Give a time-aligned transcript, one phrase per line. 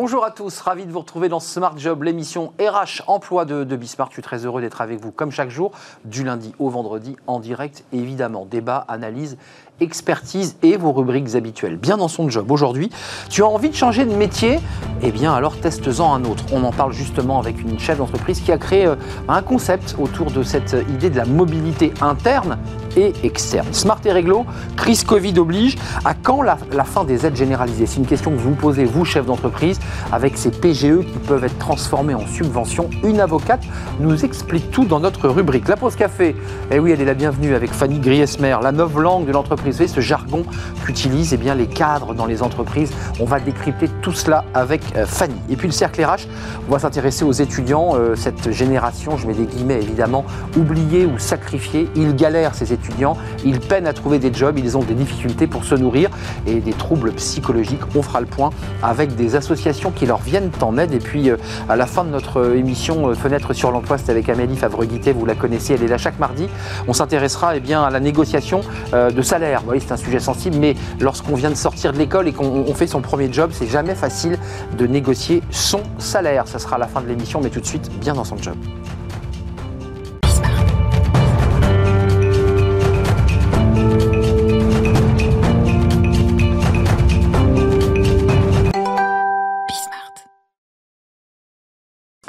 [0.00, 3.74] Bonjour à tous, ravi de vous retrouver dans Smart Job, l'émission RH Emploi de, de
[3.74, 4.12] Bismarck.
[4.12, 5.72] Je suis très heureux d'être avec vous comme chaque jour,
[6.04, 8.46] du lundi au vendredi, en direct, évidemment.
[8.46, 9.38] Débat, analyse
[9.80, 11.76] expertise et vos rubriques habituelles.
[11.76, 12.50] Bien dans son job.
[12.50, 12.90] Aujourd'hui,
[13.28, 14.58] tu as envie de changer de métier?
[15.02, 16.44] Eh bien, alors teste-en un autre.
[16.52, 18.96] On en parle justement avec une chef d'entreprise qui a créé euh,
[19.28, 22.58] un concept autour de cette idée de la mobilité interne
[22.96, 23.68] et externe.
[23.72, 24.44] Smart et réglo,
[24.76, 25.76] crise Covid oblige.
[26.04, 27.86] À quand la, fin des aides généralisées?
[27.86, 29.78] C'est une question que vous posez, vous, chef d'entreprise,
[30.12, 32.90] avec ces PGE qui peuvent être transformés en subventions.
[33.04, 33.62] Une avocate
[34.00, 35.68] nous explique tout dans notre rubrique.
[35.68, 36.34] La pause café,
[36.70, 40.00] eh oui, elle est la bienvenue avec Fanny Griesmer, la neuve langue de l'entreprise ce
[40.00, 40.44] jargon
[40.84, 42.92] qu'utilisent eh bien, les cadres dans les entreprises.
[43.20, 45.34] On va décrypter tout cela avec euh, Fanny.
[45.50, 46.26] Et puis le cercle RH,
[46.68, 50.24] on va s'intéresser aux étudiants, euh, cette génération, je mets des guillemets évidemment,
[50.56, 51.88] oubliée ou sacrifiée.
[51.96, 55.64] Ils galèrent ces étudiants, ils peinent à trouver des jobs, ils ont des difficultés pour
[55.64, 56.10] se nourrir
[56.46, 57.80] et des troubles psychologiques.
[57.94, 58.50] On fera le point
[58.82, 60.92] avec des associations qui leur viennent en aide.
[60.92, 61.36] Et puis euh,
[61.68, 65.34] à la fin de notre émission Fenêtre sur l'emploi, c'est avec Amélie Favreguité, vous la
[65.34, 66.48] connaissez, elle est là chaque mardi.
[66.86, 68.60] On s'intéressera eh bien, à la négociation
[68.92, 72.32] de salaire oui, c'est un sujet sensible, mais lorsqu'on vient de sortir de l'école et
[72.32, 74.38] qu'on fait son premier job, c'est jamais facile
[74.76, 76.46] de négocier son salaire.
[76.46, 78.56] Ça sera à la fin de l'émission, mais tout de suite, bien dans son job.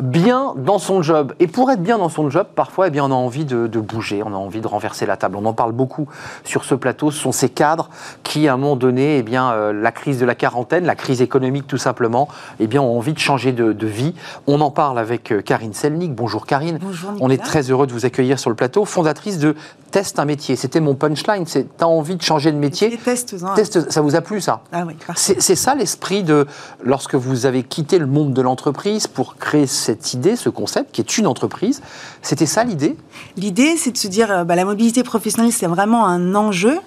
[0.02, 1.34] Bien dans son job.
[1.40, 4.24] Et pour être bien dans son job, parfois, eh bien, on a envie de, bouger,
[4.24, 5.38] on a envie de renverser la table.
[5.38, 6.08] On en parle beaucoup
[6.44, 7.12] sur ce plateau.
[7.12, 7.90] Ce sont ces cadres
[8.24, 11.22] qui, à un moment donné, eh bien, euh, la crise de la quarantaine, la crise
[11.22, 12.28] économique tout simplement,
[12.60, 14.14] eh bien, ont envie de changer de, vie.
[14.46, 16.14] On en parle avec euh, Karine Selnik.
[16.14, 16.78] Bonjour Karine.
[16.80, 18.86] Bonjour on est très heureux de vous accueillir sur le plateau.
[18.86, 19.56] Fondatrice de
[19.92, 20.56] Teste un métier.
[20.56, 21.46] C'était mon punchline.
[21.48, 22.98] C'est as envie de changer de métier?
[23.04, 24.62] Teste, teste, ça vous a plu ça?
[24.72, 24.96] Ah oui.
[25.16, 26.46] C'est ça l'esprit de
[26.84, 31.02] lorsque vous avez quitté le monde de l'entreprise pour créer cette idée, ce concept qui
[31.02, 31.82] est une entreprise.
[32.22, 32.96] C'était ça l'idée?
[33.38, 36.78] L'idée, c'est de se dire, euh, bah, la mobilité professionnelle, c'est vraiment un enjeu.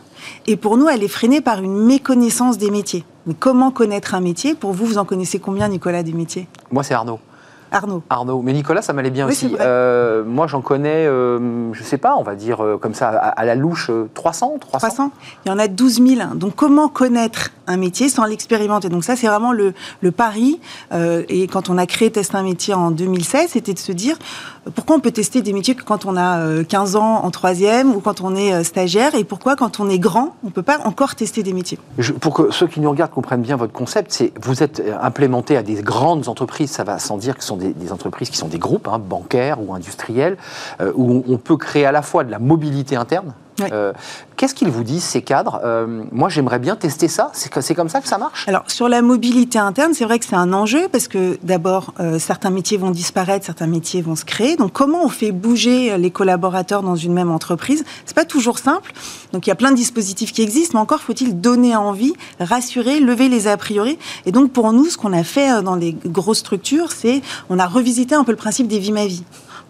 [0.47, 3.05] Et pour nous, elle est freinée par une méconnaissance des métiers.
[3.27, 4.55] Mais comment connaître un métier?
[4.55, 6.47] Pour vous, vous en connaissez combien, Nicolas, des métiers?
[6.71, 7.19] Moi, c'est Arnaud.
[7.73, 8.03] Arnaud.
[8.11, 8.43] Arnaud.
[8.43, 9.55] Mais Nicolas, ça m'allait bien aussi.
[9.61, 13.09] Euh, moi, j'en connais, euh, je ne sais pas, on va dire euh, comme ça,
[13.09, 15.11] à, la louche, 300, 300 300
[15.45, 16.35] Il y en a 12 000.
[16.35, 18.89] Donc, comment connaître un métier sans l'expérimenter?
[18.89, 20.61] Donc, ça, c'est vraiment le, le pari.
[20.93, 24.19] et quand on a créé Test un métier en 2016, c'était de se dire
[24.75, 28.01] pourquoi on peut tester des métiers que quand on a 15 ans en troisième ou
[28.01, 31.15] quand on est stagiaire et pourquoi, quand on est grand, on ne peut pas encore
[31.15, 31.79] tester des métiers?
[32.21, 35.63] Pour que ceux qui nous regardent comprennent bien votre concept, c'est vous êtes implémenté à
[35.63, 38.59] des grandes entreprises, ça va sans dire que ce sont des, entreprises qui sont des
[38.59, 40.37] groupes, hein, bancaires ou industriels,
[40.81, 43.35] euh, où on peut créer à la fois de la mobilité interne,
[43.73, 43.93] euh,
[44.37, 47.31] qu'est-ce qu'ils vous disent, ces cadres euh, Moi, j'aimerais bien tester ça.
[47.35, 50.37] C'est comme ça que ça marche Alors, sur la mobilité interne, c'est vrai que c'est
[50.37, 54.57] un enjeu parce que d'abord, euh, certains métiers vont disparaître, certains métiers vont se créer.
[54.57, 57.85] Donc, comment on fait bouger les collaborateurs dans une même entreprise?
[58.07, 58.93] C'est pas toujours simple.
[59.33, 63.01] Donc, il y a plein de dispositifs qui existent, mais encore faut-il donner envie, rassurer,
[63.01, 63.99] lever les a priori.
[64.27, 67.67] Et donc, pour nous, ce qu'on a fait dans les grosses structures, c'est on a
[67.67, 69.25] revisité un peu le principe des vies ma vie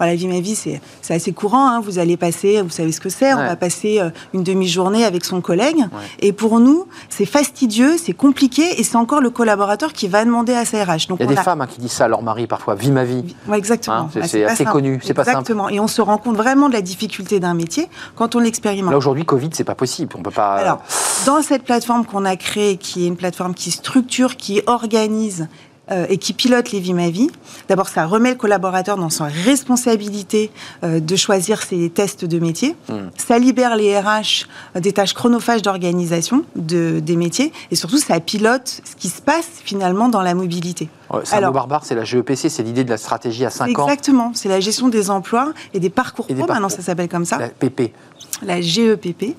[0.06, 0.80] la vie ma vie, c'est
[1.14, 1.68] assez courant.
[1.68, 1.80] Hein.
[1.80, 5.24] Vous allez passer, vous savez ce que c'est, on va passer euh, une demi-journée avec
[5.24, 5.84] son collègue.
[6.20, 10.54] Et pour nous, c'est fastidieux, c'est compliqué, et c'est encore le collaborateur qui va demander
[10.54, 11.08] à sa RH.
[11.08, 12.90] Donc Il y a des femmes hein, qui disent ça à leur mari parfois, vie
[12.90, 13.34] ma vie.
[13.52, 13.96] exactement.
[13.96, 15.38] Hein, ah, c'est assez connu, c'est pas simple.
[15.38, 15.68] Exactement.
[15.68, 18.90] Et on se rend compte vraiment de la difficulté d'un métier quand on l'expérimente.
[18.90, 20.14] Là aujourd'hui, Covid, c'est pas possible.
[20.18, 20.54] On peut pas.
[20.54, 20.82] Alors,
[21.26, 25.48] dans cette plateforme qu'on a créée, qui est une plateforme qui structure, qui organise
[25.92, 27.28] euh, et qui pilote les ma vie.
[27.68, 30.50] D'abord, ça remet le collaborateur dans sa responsabilité
[30.84, 32.76] euh, de choisir ses tests de métier.
[32.88, 33.08] Hmm.
[33.16, 37.52] Ça libère les RH euh, des tâches chronophages d'organisation de, des métiers.
[37.70, 40.88] Et surtout, ça pilote ce qui se passe finalement dans la mobilité.
[41.24, 43.86] c'est un barbare, c'est la GEPC, c'est l'idée de la stratégie à 5 ans.
[43.86, 47.38] Exactement, c'est la gestion des emplois et des parcours pro, maintenant ça s'appelle comme ça.
[47.38, 47.92] La PP.
[48.42, 49.36] La GEPP.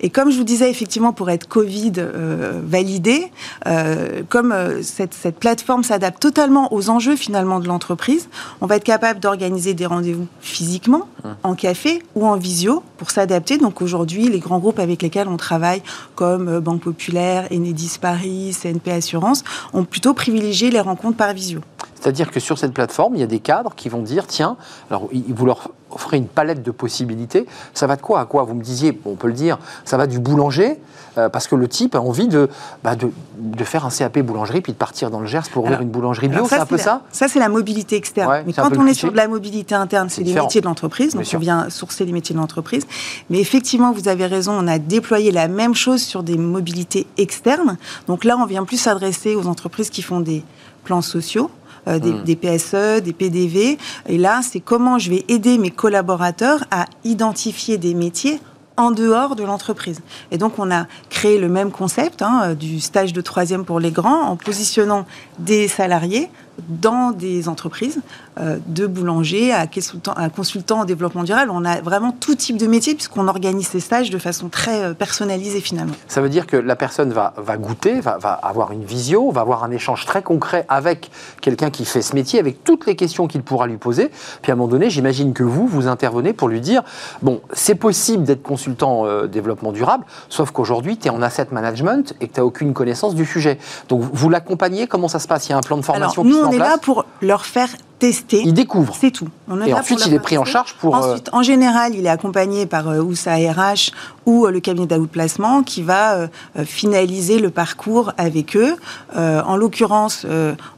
[0.00, 3.30] Et comme je vous disais, effectivement, pour être Covid euh, validé,
[3.66, 8.28] euh, comme euh, cette, cette, plateforme s'adapte totalement aux enjeux finalement de l'entreprise,
[8.60, 11.36] on va être capable d'organiser des rendez-vous physiquement, hum.
[11.42, 13.58] en café ou en visio, pour s'adapter.
[13.58, 15.82] Donc aujourd'hui, les grands groupes avec lesquels on travaille,
[16.14, 19.44] comme Banque Populaire, Enedis Paris, CNP Assurance,
[19.74, 21.60] ont plutôt privilégié les rencontres par visio.
[22.00, 24.56] C'est-à-dire que sur cette plateforme, il y a des cadres qui vont dire, tiens,
[24.90, 28.54] alors vous leur offrez une palette de possibilités, ça va de quoi à quoi Vous
[28.54, 30.78] me disiez, on peut le dire, ça va du boulanger,
[31.18, 32.48] euh, parce que le type a envie de,
[32.84, 35.80] bah, de, de, faire un CAP boulangerie, puis de partir dans le Gers pour ouvrir
[35.80, 38.44] une boulangerie bio, c'est un peu ça Ça, c'est la mobilité externe.
[38.46, 41.26] Mais quand on est sur de la mobilité interne, c'est les métiers de l'entreprise, donc
[41.34, 42.86] on vient sourcer les métiers de l'entreprise.
[43.28, 47.76] Mais effectivement, vous avez raison, on a déployé la même chose sur des mobilités externes.
[48.06, 50.44] Donc là, on vient plus s'adresser aux entreprises qui font des
[50.84, 51.50] plans sociaux.
[51.86, 52.24] Des, hmm.
[52.24, 53.78] des, PSE, des PDV.
[54.06, 58.38] Et là, c'est comment je vais aider mes collaborateurs à identifier des métiers
[58.76, 60.00] en dehors de l'entreprise.
[60.30, 63.90] Et donc, on a créé le même concept hein, du stage de troisième pour les
[63.90, 65.06] grands en positionnant
[65.38, 66.30] des salariés
[66.68, 68.00] dans des entreprises,
[68.38, 71.50] euh, de boulanger à consultant, à consultant en développement durable.
[71.52, 74.94] On a vraiment tout type de métier puisqu'on organise ces stages de façon très euh,
[74.94, 75.94] personnalisée finalement.
[76.08, 79.40] Ça veut dire que la personne va, va goûter, va, va, avoir une visio, va
[79.40, 81.10] avoir un échange très concret avec
[81.40, 84.10] quelqu'un qui fait ce métier, avec toutes les questions qu'il pourra lui poser.
[84.42, 86.82] Puis à un moment donné, j'imagine que vous, vous intervenez pour lui dire,
[87.22, 92.14] bon, c'est possible d'être consultant euh, développement durable, sauf qu'aujourd'hui, tu es en asset management
[92.20, 93.58] et que tu n'as aucune connaissance du sujet.
[93.88, 95.48] Donc vous l'accompagnez, comment ça se passe?
[95.48, 97.70] Il y a un plan de formation Alors, nous, on est là pour leur faire
[98.00, 98.42] tester.
[98.44, 98.96] Il découvre.
[98.98, 99.28] C'est tout.
[99.64, 100.96] et ensuite, il est pris en charge pour.
[100.96, 103.92] Euh, ensuite, en général, il est accompagné par euh, ou sa RH
[104.26, 106.28] ou euh, le cabinet placement qui va
[106.64, 108.76] finaliser le parcours avec eux.
[109.14, 110.26] en l'occurrence,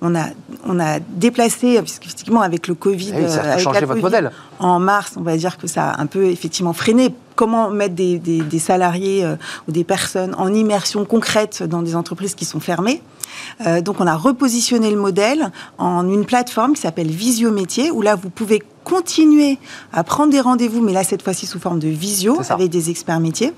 [0.02, 0.24] on, a,
[0.66, 3.14] on a déplacé, puisqu'effectivement, avec le Covid.
[3.16, 4.32] Eh ça a changé votre modèle.
[4.58, 8.58] En mars, on va dire que ça a un peu effectivement freiné comment mettre des,
[8.60, 9.26] salariés
[9.66, 13.02] ou des personnes en immersion concrète dans des entreprises qui sont fermées.
[13.66, 18.00] Euh, donc on a repositionné le modèle en une plateforme qui s'appelle Visio Métier, où
[18.00, 19.58] là vous pouvez continuer
[19.92, 23.20] à prendre des rendez-vous, mais là, cette fois-ci sous forme de visio, avec des experts
[23.20, 23.52] métiers.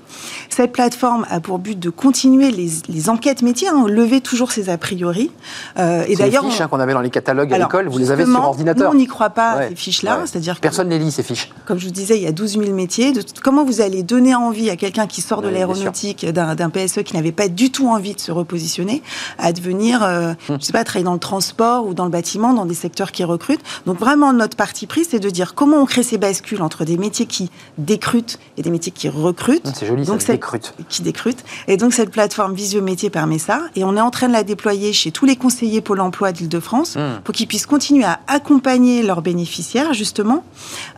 [0.49, 4.77] Cette plateforme a pour but de continuer les, enquêtes métiers, hein, lever toujours ses a
[4.77, 5.31] priori.
[5.77, 8.11] Euh, et d'ailleurs, les fiches hein, qu'on avait dans les catalogues à l'école, vous les
[8.11, 8.91] avez sur ordinateur.
[8.91, 10.21] Nous, on n'y croit pas, ces fiches-là.
[10.25, 11.49] C'est-à-dire Personne ne les lit, ces fiches.
[11.65, 13.11] Comme je vous disais, il y a 12 000 métiers.
[13.11, 17.15] De, comment vous allez donner envie à quelqu'un qui sort de l'aéronautique, d'un PSE qui
[17.15, 19.01] n'avait pas du tout envie de se repositionner,
[19.37, 20.35] à devenir, euh, hum.
[20.47, 23.11] je ne sais pas, travailler dans le transport ou dans le bâtiment, dans des secteurs
[23.11, 23.63] qui recrutent.
[23.85, 26.97] Donc vraiment, notre parti pris, c'est de dire comment on crée ces bascules entre des
[26.97, 29.71] métiers qui décrutent et des métiers qui recrutent.
[29.73, 30.73] C'est joli, donc ça, décrute.
[30.89, 31.43] Qui décrute.
[31.67, 33.61] Et donc cette plateforme Visio Métier permet ça.
[33.75, 36.95] Et on est en train de la déployer chez tous les conseillers Pôle Emploi d'Île-de-France
[36.95, 37.21] hmm.
[37.23, 40.43] pour qu'ils puissent continuer à accompagner leurs bénéficiaires justement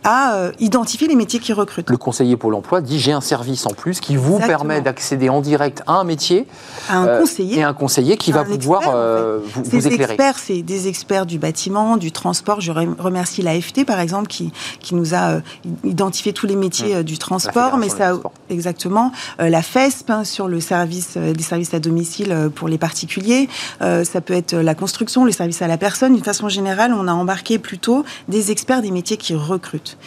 [0.04, 1.90] à euh, identifier les métiers qui recrutent.
[1.90, 5.40] Le conseiller Pôle Emploi dit j'ai un service en plus qui vous permet d'accéder en
[5.40, 6.46] direct à un métier.
[6.88, 7.58] À un euh, conseiller.
[7.58, 10.14] Et un conseiller qui va pouvoir euh, vous, vous, éclairer.
[10.14, 12.60] experts, c'est des experts du bâtiment, du transport.
[12.60, 15.40] Je remercie l'AFT par exemple qui qui, nous a euh,
[15.84, 16.98] identifié tous les métiers mmh.
[16.98, 18.14] euh, du transport, mais ça,
[18.50, 23.48] exactement, euh, la FESP hein, sur le service, des services à domicile pour les particuliers,
[23.80, 26.14] ça peut être la construction, les services à la personne.
[26.14, 29.98] D'une façon générale, on a embarqué plutôt des experts des métiers qui recrutent.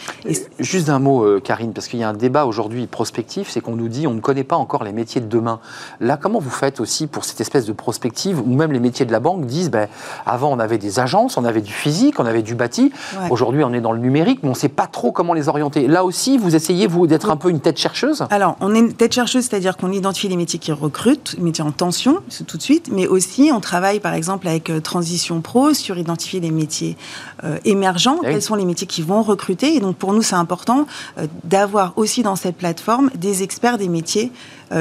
[0.58, 3.88] Juste un mot, Karine, parce qu'il y a un débat aujourd'hui prospectif, c'est qu'on nous
[3.88, 5.60] dit on ne connaît pas encore les métiers de demain.
[6.00, 9.12] Là, comment vous faites aussi pour cette espèce de prospective, ou même les métiers de
[9.12, 9.88] la banque disent, ben,
[10.26, 12.92] avant on avait des agences, on avait du physique, on avait du bâti,
[13.30, 15.86] aujourd'hui on est dans le numérique mais on ne sait pas trop comment les orienter.
[15.86, 18.24] Là aussi, vous essayez, vous, d'être un peu une tête chercheuse?
[18.32, 21.62] Alors, on est une tête chercheuse, c'est-à-dire qu'on identifie les métiers qui recrutent, les métiers
[21.62, 25.74] en tension, tout de suite, mais aussi on travaille, par exemple, avec euh, Transition Pro
[25.74, 26.96] sur identifier les métiers
[27.44, 29.74] euh, émergents, eh quels sont les métiers qui vont recruter?
[29.74, 30.86] Et donc, pour nous, c'est important
[31.18, 34.32] euh, d'avoir aussi dans cette plateforme des experts des métiers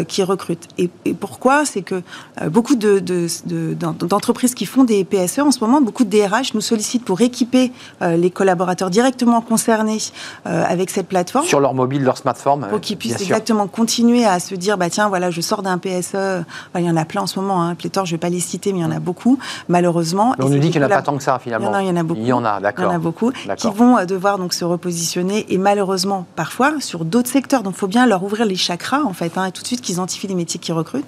[0.07, 0.67] qui recrutent.
[0.77, 1.65] Et, pourquoi?
[1.65, 2.01] C'est que
[2.47, 7.05] beaucoup d'entreprises de, qui font des PSE en ce moment, beaucoup de DRH nous sollicitent
[7.05, 7.71] pour équiper
[8.01, 9.97] les collaborateurs directement concernés
[10.45, 11.45] euh, avec cette plateforme.
[11.45, 12.67] Sur leur mobile, leur smartphone.
[12.69, 16.43] Pour qu'ils puissent exactement continuer à se dire, bah tiens, voilà, je sors d'un PSE.
[16.75, 18.39] il y en a plein en ce moment, hein, pléthore, je ne vais pas les
[18.39, 19.37] citer, mais il y en a beaucoup,
[19.67, 20.35] malheureusement.
[20.39, 21.77] on nous dit qu'il n'y en a pas tant que ça, finalement.
[21.79, 22.21] Il y en a, beaucoup.
[22.21, 22.85] Il y en a, d'accord.
[22.85, 26.79] Il y en a beaucoup qui vont euh, devoir donc se repositionner et malheureusement, parfois,
[26.79, 27.63] sur d'autres secteurs.
[27.63, 29.80] Donc, il faut bien leur ouvrir les chakras, en fait, hein, et tout de suite
[29.81, 31.05] qu'ils identifient les métiers qui recrutent.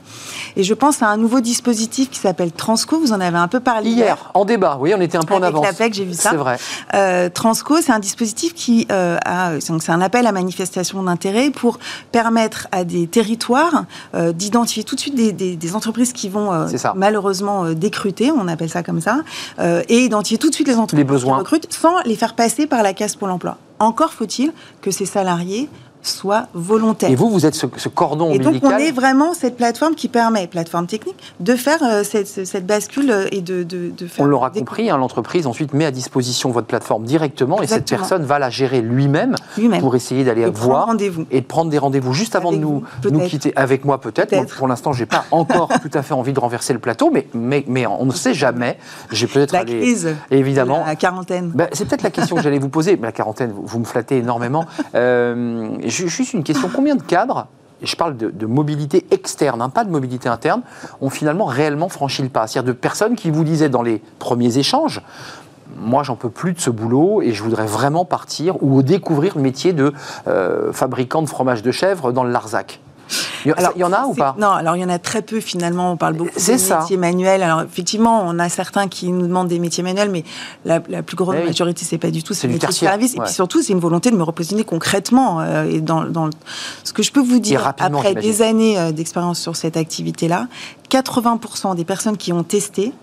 [0.56, 3.00] Et je pense à un nouveau dispositif qui s'appelle Transco.
[3.00, 4.32] Vous en avez un peu parlé hier.
[4.34, 4.78] en débat.
[4.80, 5.66] Oui, on était un peu en avance.
[5.66, 6.32] Avec j'ai vu ça.
[6.32, 6.58] C'est vrai.
[6.94, 11.80] Euh, Transco, c'est un dispositif qui euh, a, c'est un appel à manifestation d'intérêt pour
[12.12, 18.32] permettre à des territoires euh, d'identifier tout de suite des, entreprises qui vont malheureusement décruter,
[18.32, 19.22] on appelle ça comme ça,
[19.60, 22.94] et identifier tout de suite les entreprises qui recrutent sans les faire passer par la
[22.94, 23.58] casse pour l'emploi.
[23.80, 25.70] Encore faut-il que ces salariés
[26.04, 27.10] soit volontaire.
[27.10, 28.56] Et vous, vous êtes ce, cordon ombilical.
[28.56, 32.66] Et donc, on est vraiment cette plateforme qui permet, plateforme technique, de faire euh, cette,
[32.66, 34.24] bascule euh, et de, de, faire.
[34.24, 38.24] On l'aura compris, hein, l'entreprise ensuite met à disposition votre plateforme directement et cette personne
[38.24, 39.36] va la gérer lui-même
[39.80, 40.96] pour essayer d'aller voir
[41.32, 43.54] et de prendre des rendez-vous juste avant de nous, nous quitter.
[43.56, 44.56] Avec moi, peut-être.
[44.56, 47.64] pour l'instant, j'ai pas encore tout à fait envie de renverser le plateau, mais, mais,
[47.68, 48.78] mais on ne sait jamais.
[49.12, 49.54] J'ai peut-être.
[49.54, 50.16] La crise.
[50.32, 50.84] Évidemment.
[50.86, 51.52] La quarantaine.
[51.54, 52.98] Ben, c'est peut-être la question que j'allais vous poser.
[52.98, 54.66] Mais la quarantaine, vous, me flattez énormément.
[54.96, 56.70] Euh, juste une question.
[56.74, 57.48] Combien de cadres
[57.82, 60.62] je parle de, mobilité externe, hein, pas de mobilité interne,
[61.02, 62.48] ont finalement réellement franchi le pas?
[62.48, 65.02] C'est-à-dire de personnes qui vous disaient dans les premiers échanges,
[65.78, 69.42] moi j'en peux plus de ce boulot et je voudrais vraiment partir ou découvrir le
[69.42, 69.94] métier de
[70.28, 72.80] euh, fabricant de fromage de chèvre dans le Larzac.
[73.46, 75.92] Il y, en a ou pas Non, alors il y en a très peu finalement.
[75.92, 77.44] On parle beaucoup des métiers manuels.
[77.44, 80.24] Alors effectivement, on a certains qui nous demandent des métiers manuels, mais
[80.66, 82.34] la, plus grande eh majorité, c'est pas du tout.
[82.34, 83.16] C'est du service.
[83.16, 85.42] Et puis surtout, c'est une volonté de me repositionner concrètement.
[85.42, 86.30] Euh, et dans, dans,
[86.84, 90.48] ce que je peux vous dire, après des années euh, d'expérience sur cette activité-là,
[90.90, 92.94] 80% des personnes qui ont testé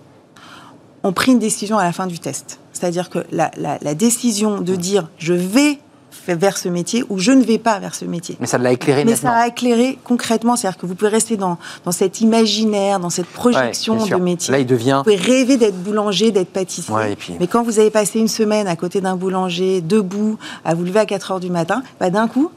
[1.03, 2.61] ont pris une décision à la fin du test.
[2.73, 5.79] C'est-à-dire que la, la décision de dire je vais
[6.27, 8.37] vers ce métier ou je ne vais pas vers ce métier.
[8.41, 11.59] Mais ça l'a éclairé Mais ça a éclairé concrètement, c'est-à-dire que vous pouvez rester dans,
[11.85, 14.53] dans cet imaginaire, dans cette projection de métier.
[14.53, 15.03] Là, il devient...
[15.05, 16.95] Vous pouvez rêver d'être boulanger, d'être pâtissier.
[17.39, 21.01] Mais quand vous avez passé une semaine à côté d'un boulanger, debout, à vous lever
[21.01, 22.51] à 4 heures du matin, bah, d'un coup...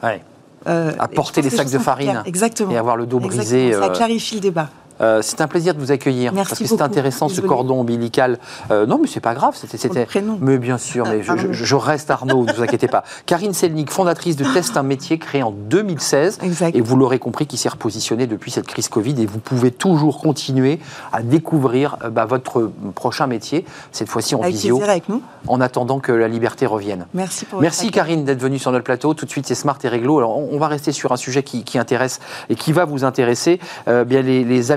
[0.66, 2.72] Euh, à porter les sacs de farine Exactement.
[2.72, 3.74] et avoir le dos brisé.
[3.74, 4.70] Ça euh, clarifie le débat.
[5.04, 8.40] Euh, c'est un plaisir de vous accueillir parce que c'est intéressant ce cordon ombilical.
[8.72, 9.56] Euh, non, mais c'est pas grave.
[9.56, 10.08] C'était.
[10.40, 13.04] Mais bien sûr, mais ah, je, reste Arnaud, ne vous inquiétez pas.
[13.26, 16.40] Karine Selnik, fondatrice de Test un métier, créé en 2016,
[16.74, 20.20] et vous l'aurez compris, qui s'est repositionné depuis cette crise Covid, et vous pouvez toujours
[20.20, 20.80] continuer
[21.12, 25.22] à découvrir euh, bah, votre prochain métier, cette fois-ci en visio, avec nous.
[25.48, 27.08] en attendant que la liberté revienne.
[27.14, 27.62] Merci pour.
[27.62, 29.14] Merci Karine d'être venue sur notre plateau.
[29.14, 30.18] Tout de suite, c'est Smart et Réglo.
[30.18, 32.20] Alors, on, va rester sur un sujet qui, intéresse
[32.50, 33.60] et qui va vous intéresser.
[33.88, 34.72] bien les, les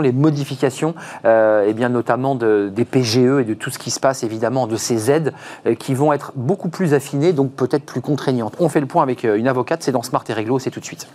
[0.00, 4.22] les modifications, euh, et bien notamment des PGE et de tout ce qui se passe
[4.22, 5.32] évidemment de ces aides
[5.66, 8.54] euh, qui vont être beaucoup plus affinées, donc peut-être plus contraignantes.
[8.58, 10.80] On fait le point avec euh, une avocate, c'est dans Smart et Réglo, c'est tout
[10.80, 11.08] de suite.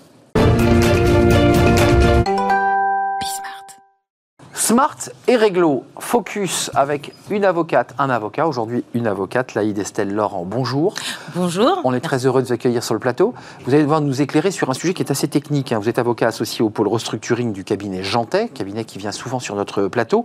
[4.56, 8.48] Smart et réglo, focus avec une avocate, un avocat.
[8.48, 10.46] Aujourd'hui, une avocate, Laïd Estelle Laurent.
[10.46, 10.94] Bonjour.
[11.36, 11.82] Bonjour.
[11.84, 13.26] On est très heureux de vous accueillir sur le plateat.
[13.66, 15.72] Vous allez devoir nous éclairer sur un sujet qui est assez technique.
[15.72, 15.80] Hein.
[15.80, 19.56] Vous êtes avocat associé au pôle restructuring du cabinet Jantet, cabinet qui vient souvent sur
[19.56, 20.24] notre plateau,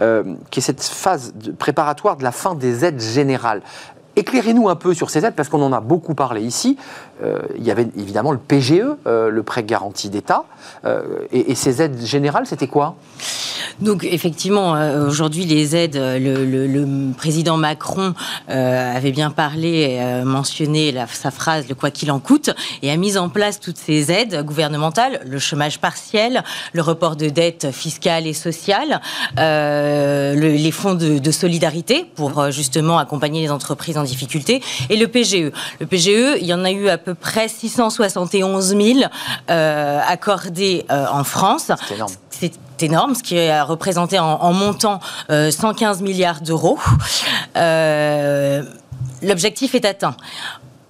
[0.00, 3.62] euh, qui est cette phase préparatoire de la fin des aides générales.
[4.20, 6.76] Éclairez-nous un peu sur ces aides, parce qu'on en a beaucoup parlé ici.
[7.24, 10.44] Euh, il y avait évidemment le PGE, euh, le prêt garanti d'État.
[10.84, 12.96] Euh, et, ces aides générales, c'était quoi?
[13.80, 14.72] Donc, effectivement,
[15.06, 18.14] aujourd'hui, les aides, le, président Macron
[18.48, 22.50] avait bien parlé, mentionné sa phrase, le quoi qu'il en coûte,
[22.82, 27.28] et a mis en place toutes ces aides gouvernementales, le chômage partiel, le report de
[27.30, 29.00] dettes fiscales et sociales,
[29.36, 35.52] les fonds de, de solidarité pour justement accompagner les entreprises en difficulté, et le PGE.
[35.80, 39.00] Le PGE, il y en a eu à peu près 671 000
[39.50, 41.70] euh, accordés euh, en France.
[41.88, 42.12] C'est énorme.
[42.30, 42.52] C'est
[42.82, 46.78] énorme, ce qui a représenté en, montant 115 euh, milliards d'euros.
[49.22, 50.16] L'objectif est atteint.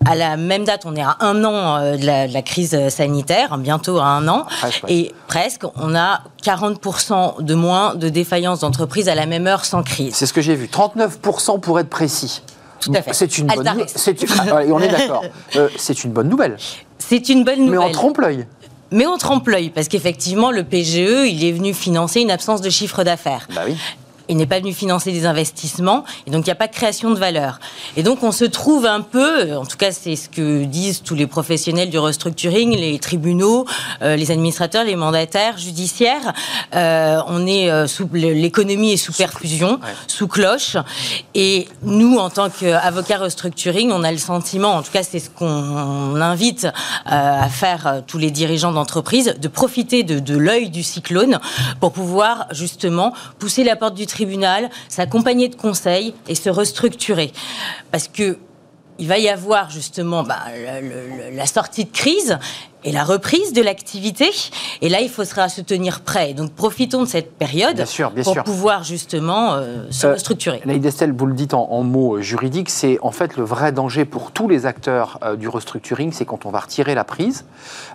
[0.07, 4.07] À la même date, on est à un an de la, crise sanitaire, bientôt à
[4.07, 4.47] un an,
[4.89, 9.83] et presque, on a 40% de moins de défaillances d'entreprises à la même heure sans
[9.83, 10.15] crise.
[10.15, 12.43] C'est ce que j'ai vu, 39% pour être précis.
[12.81, 13.13] Tout à fait.
[13.13, 13.87] C'est une bonne nouvelle.
[14.49, 15.25] Ah, on est d'accord.
[15.57, 16.57] Euh, c'est une bonne nouvelle.
[16.99, 17.81] C'est une bonne nouvelle.
[17.81, 18.47] Mais on trompe-l'œil.
[18.93, 23.03] Mais on trompe-l'œil, parce qu'effectivement, le PGE, il est venu financer une absence de chiffre
[23.05, 23.49] d'affaires.
[23.55, 23.77] Bah oui
[24.31, 27.11] il n'est pas venu financer des investissements, et donc il n'y a pas de création
[27.11, 27.59] de valeur.
[27.97, 31.17] Et donc on se trouve un peu, en tout cas c'est ce que disent tous
[31.17, 33.67] les professionnels du restructuring, les tribunaux,
[34.03, 36.33] euh, les administrateurs, les mandataires judiciaires,
[36.77, 40.77] euh, on est euh, sous l'économie est sous perfusion, sous cloche,
[41.35, 45.31] et nous en tant qu'avocats restructuring, on a le sentiment, en tout cas c'est ce
[45.31, 46.69] qu'on invite
[47.05, 51.41] à faire tous les dirigeants d'entreprise, de profiter de, de l'œil du cyclone
[51.81, 54.20] pour pouvoir justement pousser la porte du tribunal
[54.89, 57.33] s'accompagner de conseils et se restructurer.
[57.91, 58.39] Parce que
[58.99, 60.41] il va y avoir justement bah,
[61.33, 62.39] la sortie de crise
[62.85, 64.31] et la reprise de l'activité.
[64.81, 66.35] Et là, il faudra se tenir prêt.
[66.35, 67.85] Donc, profitons de cette période
[68.25, 70.63] pour pouvoir justement euh, se euh, restructurer.
[70.65, 74.05] Naïd Estelle, vous le dites en, mots euh, juridiques, c'est en fait le vrai danger
[74.05, 77.45] pour tous les acteurs du restructuring, c'est quand on va retirer la prise.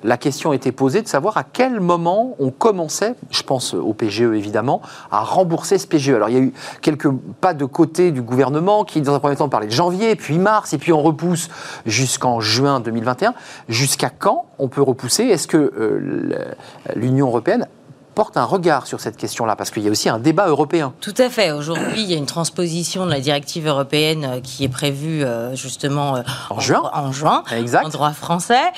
[0.03, 4.21] La question était posée de savoir à quel moment on commençait, je pense au PGE
[4.21, 6.09] évidemment, à rembourser ce PGE.
[6.09, 7.11] Alors, il y a eu quelques
[7.41, 10.73] pas de côté du gouvernement qui, dans un premier temps, parlait de janvier, puis mars,
[10.73, 11.49] et puis on repousse
[11.85, 13.33] jusqu'en juin 2021.
[13.69, 16.53] Jusqu'à quand on peut repousser Est-ce que euh,
[16.95, 17.67] l'Union européenne
[18.13, 19.55] porte un regard sur cette question-là?
[19.55, 20.93] Parce qu'il y a aussi un débat européen.
[21.01, 21.51] Tout à fait.
[21.51, 25.55] Aujourd'hui, il y a une transposition de la directive européenne euh, qui est prévue euh,
[25.55, 26.89] justement en, juin.
[26.93, 27.85] En, juin, exact.
[27.85, 28.71] en droit français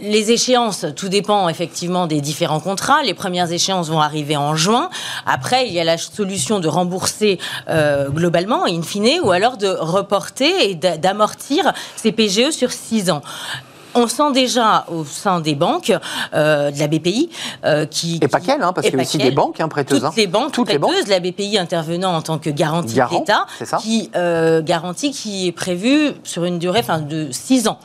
[0.00, 3.02] les échéances, tout dépend effectivement des différents contrats.
[3.02, 4.90] Les premières échéances vont arriver en juin.
[5.26, 9.68] Après, il y a la solution de rembourser euh, globalement, in fine, ou alors de
[9.68, 13.22] reporter et d'amortir ces PGE sur six ans
[13.94, 15.92] on sent déjà au sein des banques,
[16.34, 17.30] euh, de la BPI,
[17.64, 18.18] euh, qui...
[18.22, 20.00] Et pas qu'elle, hein, parce qu'il y a aussi des banques hein, prêteuses.
[20.00, 20.14] Toutes hein.
[20.16, 21.34] les banques Toutes prêteuses, les banques.
[21.36, 23.46] la BPI intervenant en tant que garantie d'État,
[23.80, 24.10] qui
[24.64, 27.78] garantie qui est prévue sur une durée de 6 ans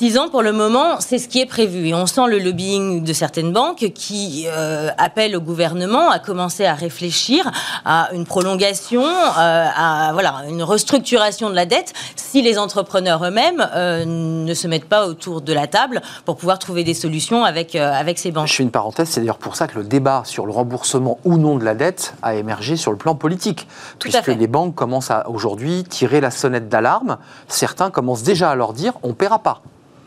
[0.00, 1.88] Six ans pour le moment, c'est ce qui est prévu.
[1.88, 6.64] Et on sent le lobbying de certaines banques qui euh, appellent au gouvernement à commencer
[6.64, 7.50] à réfléchir
[7.84, 13.68] à une prolongation, euh, à voilà, une restructuration de la dette si les entrepreneurs eux-mêmes
[13.74, 17.74] euh, ne se mettent pas autour de la table pour pouvoir trouver des solutions avec,
[17.74, 18.46] avec ces banques.
[18.46, 21.36] Je fais une parenthèse, c'est d'ailleurs pour ça que le débat sur le remboursement ou
[21.36, 23.68] non de la dette a émergé sur le plan politique.
[23.98, 27.18] Tout puisque les banques commencent à aujourd'hui tirer la sonnette d'alarme.
[27.48, 29.60] Certains commencent déjà à leur dire on ne paiera pas.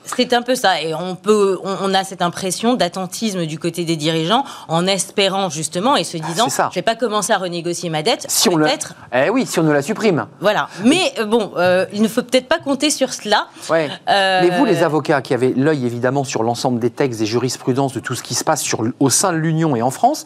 [0.06, 3.96] C'est un peu ça, et on peut, on, a cette impression d'attentisme du côté des
[3.96, 8.04] dirigeants, en espérant justement et se ah, disant, je vais pas commencer à renégocier ma
[8.04, 8.96] dette, si on peut-être.
[9.14, 10.28] Eh oui, si on ne la supprime.
[10.40, 13.48] Voilà, mais euh, bon, euh, il ne faut peut-être pas compter sur cela.
[13.70, 13.90] Ouais.
[14.10, 17.94] Euh, mais vous, les avocats, qui avez l'œil évidemment sur l'ensemble des textes et jurisprudences
[17.94, 20.26] de tout ce qui se passe sur, au sein de l'Union et en France.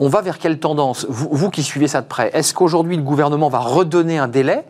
[0.00, 1.06] On va vers quelle tendance?
[1.08, 4.64] Vous, vous, qui suivez ça de près, est-ce qu'aujourd'hui le gouvernement va redonner un délai?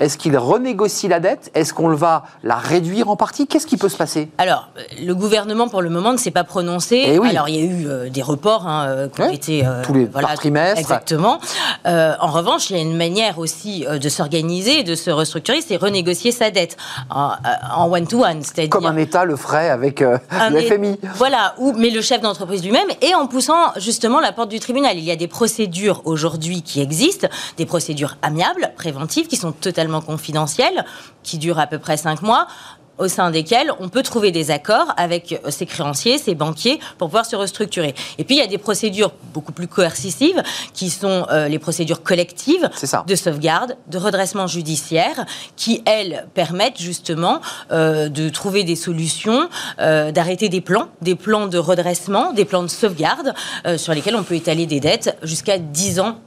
[0.00, 1.50] Est-ce qu'il renégocie la dette?
[1.54, 3.46] Est-ce qu'on va la réduire en partie?
[3.46, 4.30] Qu'est-ce qui peut se passer?
[4.38, 7.04] Alors, le gouvernement, pour le moment, ne s'est pas prononcé.
[7.06, 9.66] Eh Alors, il y a eu euh, des reports hein, euh, qui ont été...
[9.66, 10.78] Euh, Tous les voilà, trimestres.
[10.80, 11.38] Exactement.
[11.84, 16.32] en revanche, il y a une manière aussi de s'organiser, de se restructurer, c'est renégocier
[16.32, 16.78] sa dette
[17.10, 18.42] en one-to-one.
[18.42, 20.98] c'est-à-dire Comme un État le ferait avec le FMI.
[21.16, 24.96] Voilà, ou, mais le chef d'entreprise lui-même, et en poussant justement la porte du tribunal.
[24.96, 27.28] Il y a des procédures aujourd'hui qui existent,
[27.58, 30.84] des procédures amiables, préventives, qui sont totalement confidentielles,
[31.24, 32.46] qui durent à peu près cinq mois
[33.00, 37.26] au sein desquels on peut trouver des accords avec ses créanciers, ses banquiers, pour pouvoir
[37.26, 37.94] se restructurer.
[38.18, 40.42] Et puis, il y a des procédures beaucoup plus coercitives,
[40.74, 42.68] qui sont euh, les procédures collectives
[43.06, 45.24] de sauvegarde, de redressement judiciaire,
[45.56, 47.40] qui, elles, permettent justement
[47.72, 49.48] euh, de trouver des solutions,
[49.80, 53.34] euh, d'arrêter des plans, des plans de redressement, des plans de sauvegarde,
[53.76, 56.18] sur lesquels on peut étaler des dettes jusqu'à 10 ans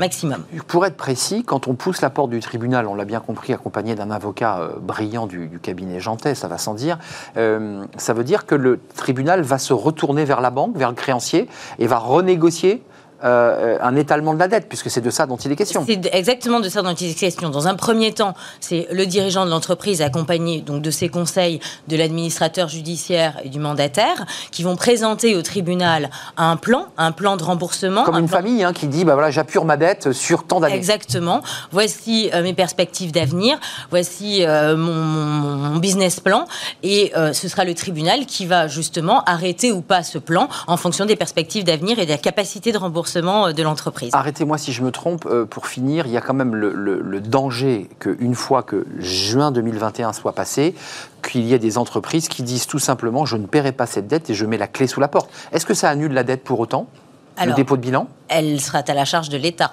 [0.00, 0.44] maximum.
[0.66, 3.94] Pour être précis, quand on pousse la porte du tribunal, on l'a bien compris, accompagné
[3.94, 6.98] d'un avocat euh, brillant du, cabinet Jantet, ça va sans dire,
[7.36, 10.96] euh, ça veut dire que le tribunal va se retourner vers la banque, vers le
[10.96, 12.82] créancier, et va renégocier
[13.22, 15.84] euh, un étalement de la dette, puisque c'est de ça dont il est question.
[15.86, 17.50] C'est exactement de ça dont il est question.
[17.50, 21.96] Dans un premier temps, c'est le dirigeant de l'entreprise accompagné donc de ses conseils, de
[21.96, 27.42] l'administrateur judiciaire et du mandataire, qui vont présenter au tribunal un plan, un plan de
[27.42, 28.04] remboursement.
[28.04, 30.74] Comme une famille hein, qui dit, bah voilà, j'appure ma dette sur tant d'années.
[30.74, 31.42] Exactement.
[31.72, 33.58] Voici euh, mes perspectives d'avenir,
[33.90, 36.46] voici euh, mon, business plan,
[36.82, 41.06] et ce sera le tribunal qui va justement arrêter ou pas ce plan en fonction
[41.06, 44.10] des perspectives d'avenir et de la capacité de remboursement euh, de l'entreprise.
[44.12, 47.88] Arrêtez-moi si je me trompe, euh, pour finir, il y a quand même le, danger
[48.00, 50.74] qu'une fois que juin 2021 soit passé,
[51.22, 54.30] qu'il y ait des entreprises qui disent tout simplement je ne paierai pas cette dette
[54.30, 55.30] et je mets la clé sous la porte.
[55.52, 56.86] Est-ce que ça annule la dette pour autant?
[57.44, 58.08] Le dépôt de bilan?
[58.28, 59.72] Elle sera à la charge de l'État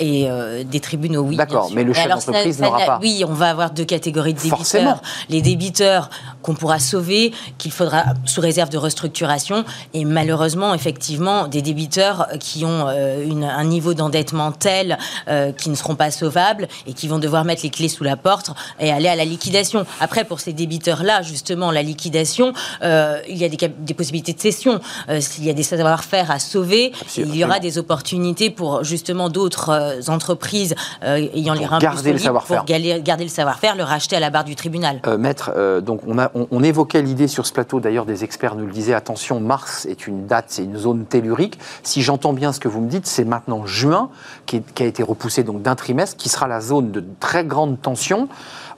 [0.00, 1.36] et euh, des tribunaux, oui.
[1.36, 2.98] D'accord, mais le chef d'entreprise n'aura pas.
[3.02, 5.02] Oui, on va avoir deux catégories de débiteurs.
[5.28, 6.08] Les débiteurs
[6.42, 12.64] qu'on pourra sauver, qu'il faudra sous réserve de restructuration, et malheureusement, effectivement, des débiteurs qui
[12.64, 14.96] ont euh, une, un niveau d'endettement tel
[15.28, 18.16] euh, qui ne seront pas sauvables et qui vont devoir mettre les clés sous la
[18.16, 19.84] porte et aller à la liquidation.
[20.00, 24.80] Après, pour ces débiteurs-là, justement, la liquidation, il y a des, des, possibilités de cession.
[25.20, 29.89] S'il y a des savoir-faire à sauver, il y aura des opportunités pour justement d'autres
[29.89, 32.64] euh, entreprises euh, ayant les reins garder le savoir-faire.
[32.64, 35.00] pour garder le savoir-faire, le racheter à la barre du tribunal.
[35.06, 35.50] Euh, maître,
[35.80, 38.94] donc on, a, on, évoquait l'idée sur ce plateau, d'ailleurs des experts nous le disaient,
[38.94, 41.58] attention, mars est une date, c'est une zone tellurique.
[41.82, 44.10] Si j'entends bien ce que vous me dites, c'est maintenant juin
[44.46, 47.80] qui, qui, a été repoussé donc d'un trimestre, qui sera la zone de très grande
[47.80, 48.28] tension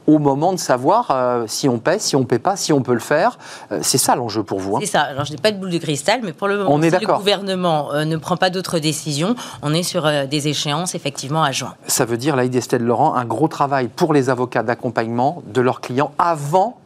[0.06, 2.82] au moment de savoir euh, si on paie, si on ne paie pas, si on
[2.82, 3.38] peut le faire.
[3.70, 4.76] Euh, c'est ça l'enjeu pour vous.
[4.76, 4.80] Hein.
[4.80, 5.02] C'est ça.
[5.02, 7.92] Alors, je n'ai pas de boule de cristal, mais pour le moment, si le gouvernement
[7.92, 11.74] euh, ne prend pas d'autres décisions, on est sur des échéances effectivement à juin.
[11.86, 15.80] Ça veut dire, Laïd Estelle Laurent, un gros travail pour les avocats d'accompagnement de leurs
[15.80, 16.78] clients avant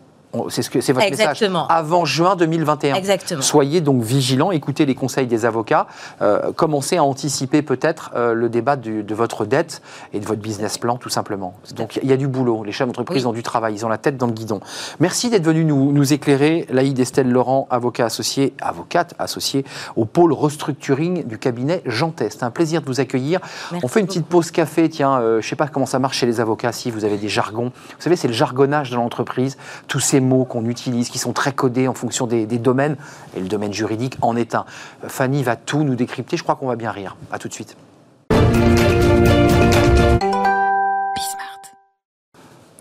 [0.49, 1.62] c'est ce que c'est votre Exactement.
[1.64, 1.79] message.
[1.79, 2.94] Avant juin 2021.
[2.94, 3.42] Exactement.
[3.42, 5.87] Soyez donc vigilants, écoutez les conseils des avocats,
[6.22, 10.79] euh, commencez à anticiper peut-être euh, le débat de votre dette et de votre business
[10.79, 11.55] plan, tout simplement.
[11.75, 12.64] Donc il y a du boulot.
[12.64, 14.61] Les chefs d'entreprise ont du travail, ils ont la tête dans le guidon.
[15.01, 19.64] Merci d'être venu nous, nous éclairer, Laïd Estelle Laurent, avocat associé, avocate associée
[19.96, 23.40] au pôle restructuring du cabinet Jean C'est un plaisir de vous accueillir.
[23.83, 24.88] On fait une petite pause café.
[24.88, 26.72] Tiens, euh, je ne sais pas comment ça marche chez les avocats.
[26.72, 29.57] Si vous avez des jargons, vous savez, c'est le jargonnage de l'entreprise.
[29.88, 32.97] Tous ces mots qu'on utilise, qui sont très codés en fonction des, domaines,
[33.37, 34.65] et le domaine juridique en est un.
[35.07, 37.17] Fanny va tout nous décrypter, je crois qu'on va bien rire.
[37.31, 37.77] A tout de suite.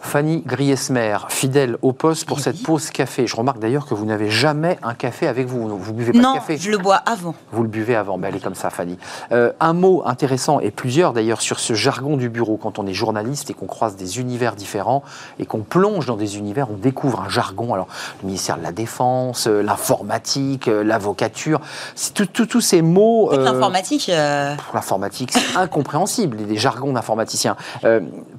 [0.05, 3.27] Fanny Griesmer, fidèle au poste pour cette pause café.
[3.27, 5.67] Je remarque d'ailleurs que vous n'avez jamais un café avec vous.
[5.77, 7.33] Vous buvez pas non, de café je le bois avant.
[7.51, 8.17] Vous le buvez avant.
[8.17, 8.97] Ben, elle est comme ça, Fanny.
[9.31, 12.57] Euh, un mot intéressant, et plusieurs d'ailleurs, sur ce jargon du bureau.
[12.57, 15.03] Quand on est journaliste et qu'on croise des univers différents
[15.39, 17.73] et qu'on plonge dans des univers, on découvre un jargon.
[17.73, 17.87] Alors,
[18.21, 21.59] le ministère de la Défense, euh, l'informatique, euh, l'avocature,
[21.95, 23.33] c'est tous ces mots.
[23.33, 24.11] Euh, l'informatique.
[24.73, 27.55] L'informatique, c'est incompréhensible, des jargons d'informaticiens.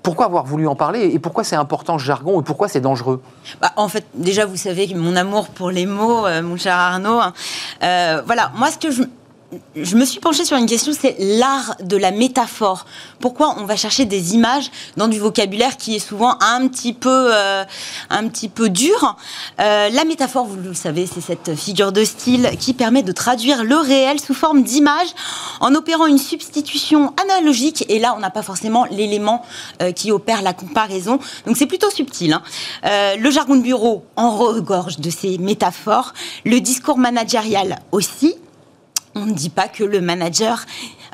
[0.03, 3.23] pourquoi avoir voulu en parler et pourquoi c'est important ce jargon et pourquoi c'est dangereux?
[3.61, 7.21] Bah, En fait, déjà, vous savez mon amour pour les mots, mon cher Arnaud.
[7.21, 7.33] Hein.
[8.27, 9.03] voilà, moi, ce que je
[9.77, 12.85] je me suis penchée sur une question, c'est l'art de la métaphore.
[13.21, 17.29] Pourquoi on va chercher des images dans du vocabulaire qui est souvent un petit peu,
[17.33, 17.65] euh,
[18.11, 19.17] un petit peu dur?
[19.61, 23.63] Euh, La métaphore, vous le savez, c'est cette figure de style qui permet de traduire
[23.63, 25.09] le réel sous forme d'image
[25.61, 27.85] en opérant une substitution analogique.
[27.89, 29.45] Et là, on n'a pas forcément l'élément
[29.81, 31.19] euh, qui opère la comparaison.
[31.47, 32.33] Donc c'est plutôt subtil.
[32.33, 32.43] Hein.
[33.19, 36.15] le jargon de bureau en regorge de ces métaphores.
[36.45, 38.35] Le discours managérial aussi
[39.17, 40.65] on ne dit pas que le manager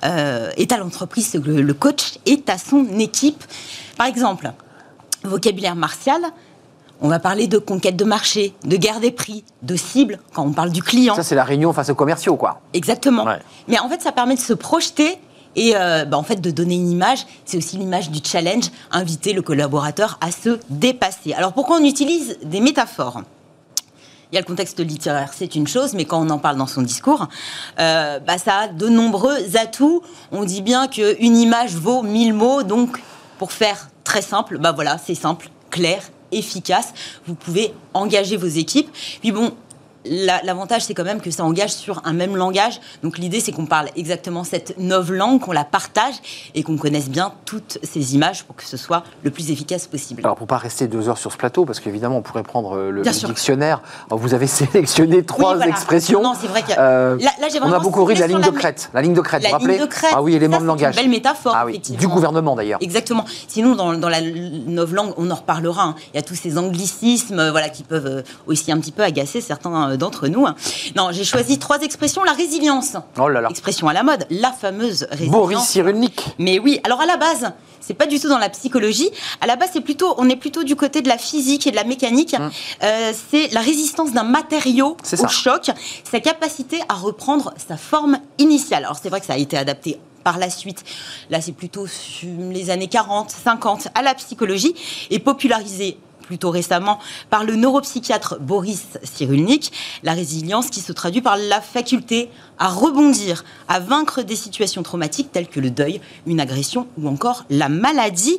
[0.05, 3.43] euh, est à l'entreprise, que le coach est à son équipe.
[3.97, 4.53] Par exemple,
[5.23, 6.21] vocabulaire martial,
[7.01, 10.53] on va parler de conquête de marché, de guerre des prix, de cible, quand on
[10.53, 11.15] parle du client.
[11.15, 12.61] Ça, c'est la réunion face aux commerciaux, quoi.
[12.75, 13.27] Exactement.
[13.69, 15.19] Mais en fait, ça permet de se projeter
[15.55, 17.27] et euh, bah, en fait de donner une image.
[17.45, 21.35] C'est aussi l'image du challenge, inviter le collaborateur à se dépasser.
[21.35, 23.23] Alors pourquoi on utilise des métaphores?
[24.33, 26.67] Il y a le contexte littéraire, c'est une chose, mais quand on en parle dans
[26.67, 27.29] son discours,
[27.79, 30.03] euh, bah, ça a de nombreux atouts.
[30.31, 32.99] On dit bien qu'une image vaut mille mots, donc
[33.39, 36.95] pour faire très simple, bah voilà, c'est simple, clair, efficace.
[37.27, 38.89] Vous pouvez engager vos équipes.
[40.05, 42.81] L'avantage, c'est quand même que ça engage sur un même langage.
[43.03, 46.15] Donc l'idée, c'est qu'on parle exactement cette nouvelle langue, qu'on la partage
[46.55, 50.23] et qu'on connaisse bien toutes ces images pour que ce soit le plus efficace possible.
[50.25, 52.91] Alors pour pas rester deux heures sur ce plateau, parce qu'évidemment, on pourrait prendre euh,
[52.91, 53.83] le, dictionnaire.
[54.11, 56.23] vous avez sélectionné trois expressions.
[56.23, 58.91] Non, c'est vrai que euh, là, on a beaucoup ri de la ligne de crête.
[58.95, 59.81] La ligne de crête, vous vous rappelez
[60.13, 60.97] Ah oui, élément de langage.
[60.97, 61.55] Une belle métaphore.
[61.57, 62.79] Ah oui, du gouvernement d'ailleurs.
[62.83, 63.25] Exactement.
[63.49, 65.85] Sinon, dans, la nouvelle langue, on en reparlera.
[65.85, 65.95] Hein.
[66.13, 69.41] Il y a tous ces anglicismes, voilà, qui peuvent euh, aussi un petit peu agacer
[69.41, 70.47] certains euh, d'entre nous.
[70.97, 72.25] Non, j'ai choisi trois expressions.
[72.25, 72.97] La résilience.
[73.19, 73.49] Oh là là.
[73.51, 74.27] Expression à la mode.
[74.31, 75.33] La fameuse résilience.
[75.33, 76.35] Boris Cyrulnik.
[76.39, 76.81] Mais oui.
[76.85, 79.11] Alors à la base, c'est pas du tout dans la psychologie.
[79.41, 81.77] À la base, c'est plutôt, on est plutôt du côté de la physique et de
[81.77, 82.35] la mécanique.
[82.39, 82.51] Hum.
[82.83, 85.71] Euh, c'est la résistance d'un matériau au choc,
[86.11, 88.85] sa capacité à reprendre sa forme initiale.
[88.85, 90.85] Alors c'est vrai que ça a été adapté par la suite,
[91.31, 91.87] là c'est plutôt
[92.23, 94.75] les années 40, 50, à la psychologie,
[95.11, 96.99] et popularisé plutôt récemment
[97.31, 103.45] par le neuropsychiatre Boris Cyrulnik, la résilience qui se traduit par la faculté à rebondir,
[103.69, 108.39] à vaincre des situations traumatiques telles que le deuil, une agression ou encore la maladie.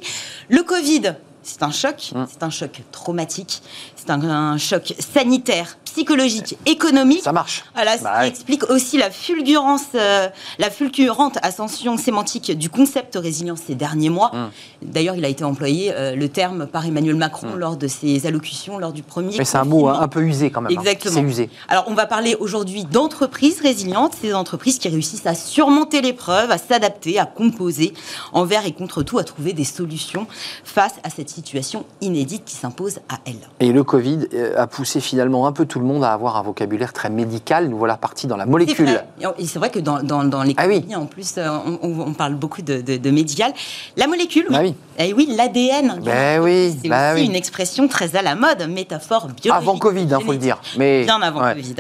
[0.50, 2.26] Le Covid, c'est un choc, mmh.
[2.32, 3.62] c'est un choc traumatique,
[4.06, 7.22] c'est un, choc sanitaire, psychologique, économique.
[7.22, 7.64] Ça marche.
[7.74, 10.28] Voilà, ce bah qui explique aussi la fulgurance, euh,
[10.60, 14.32] la fulgurante ascension sémantique du concept résilience ces derniers mois.
[14.34, 14.50] Hum.
[14.82, 17.60] D'ailleurs, il a été employé euh, le terme par Emmanuel Macron hum.
[17.60, 19.38] lors de ses allocutions lors du premier.
[19.38, 20.74] Mais c'est un mot un peu usé quand même.
[20.76, 20.82] Hein.
[20.82, 21.16] Exactement.
[21.16, 21.50] C'est usé.
[21.70, 26.58] Alors, on va parler aujourd'hui d'entreprises résilientes, ces entreprises qui réussissent à surmonter l'épreuve, à
[26.58, 27.94] s'adapter, à composer
[28.34, 30.28] envers et contre tout, à trouver des solutions
[30.64, 33.48] face à cette situation inédite qui s'impose à elles.
[33.60, 36.42] Et le Covid euh, a poussé finalement un peu tout le monde à avoir un
[36.42, 37.70] vocabulaire très médical.
[37.70, 38.90] Nous voilà partis dans la molécule.
[39.38, 41.48] Et c'est vrai que dans, dans, dans l'économie, ah en plus, euh,
[41.84, 43.54] on, parle beaucoup de, de, médical.
[43.96, 44.56] La molécule, oui.
[44.58, 44.76] Ah oui.
[44.98, 46.00] Eh oui, l'ADN.
[46.04, 49.52] Ben oui, c'est bah aussi une expression très à la mode, métaphore biologique.
[49.52, 50.60] Avant Covid, il hein, faut le dire.
[50.78, 51.04] Mais...
[51.04, 51.76] Bien avant Covid.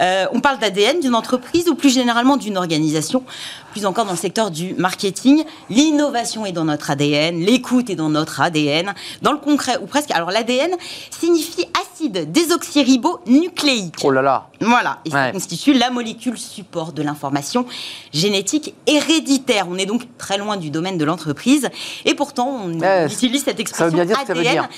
[0.00, 3.24] Euh, on parle d'ADN d'une entreprise ou plus généralement d'une organisation
[3.70, 5.44] plus encore dans le secteur du marketing.
[5.68, 8.94] L'innovation est dans notre ADN, l'écoute est dans notre ADN.
[9.22, 10.70] Dans le concret, ou presque, alors l'ADN
[11.10, 13.96] signifie acide désoxyribonucléique.
[14.02, 17.66] Oh là là Voilà, et ça constitue la molécule support de l'information
[18.12, 19.66] génétique héréditaire.
[19.70, 21.68] On est donc très loin du domaine de l'entreprise,
[22.04, 24.52] et pourtant on utilise cette expression ça veut bien dire ADN.
[24.52, 24.68] dire.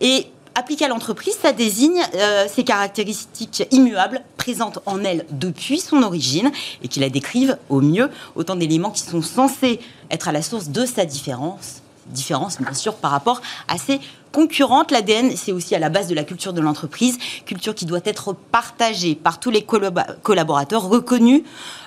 [0.00, 6.02] Et appliqué à l'entreprise, ça désigne euh, ces caractéristiques immuables présentes en elle depuis son
[6.02, 6.50] origine
[6.82, 10.68] et qui la décrivent au mieux, autant d'éléments qui sont censés être à la source
[10.68, 14.00] de sa différence, différence bien sûr par rapport à ses
[14.32, 14.90] concurrentes.
[14.90, 18.34] L'ADN, c'est aussi à la base de la culture de l'entreprise, culture qui doit être
[18.34, 21.42] partagée par tous les collaborateurs, reconnus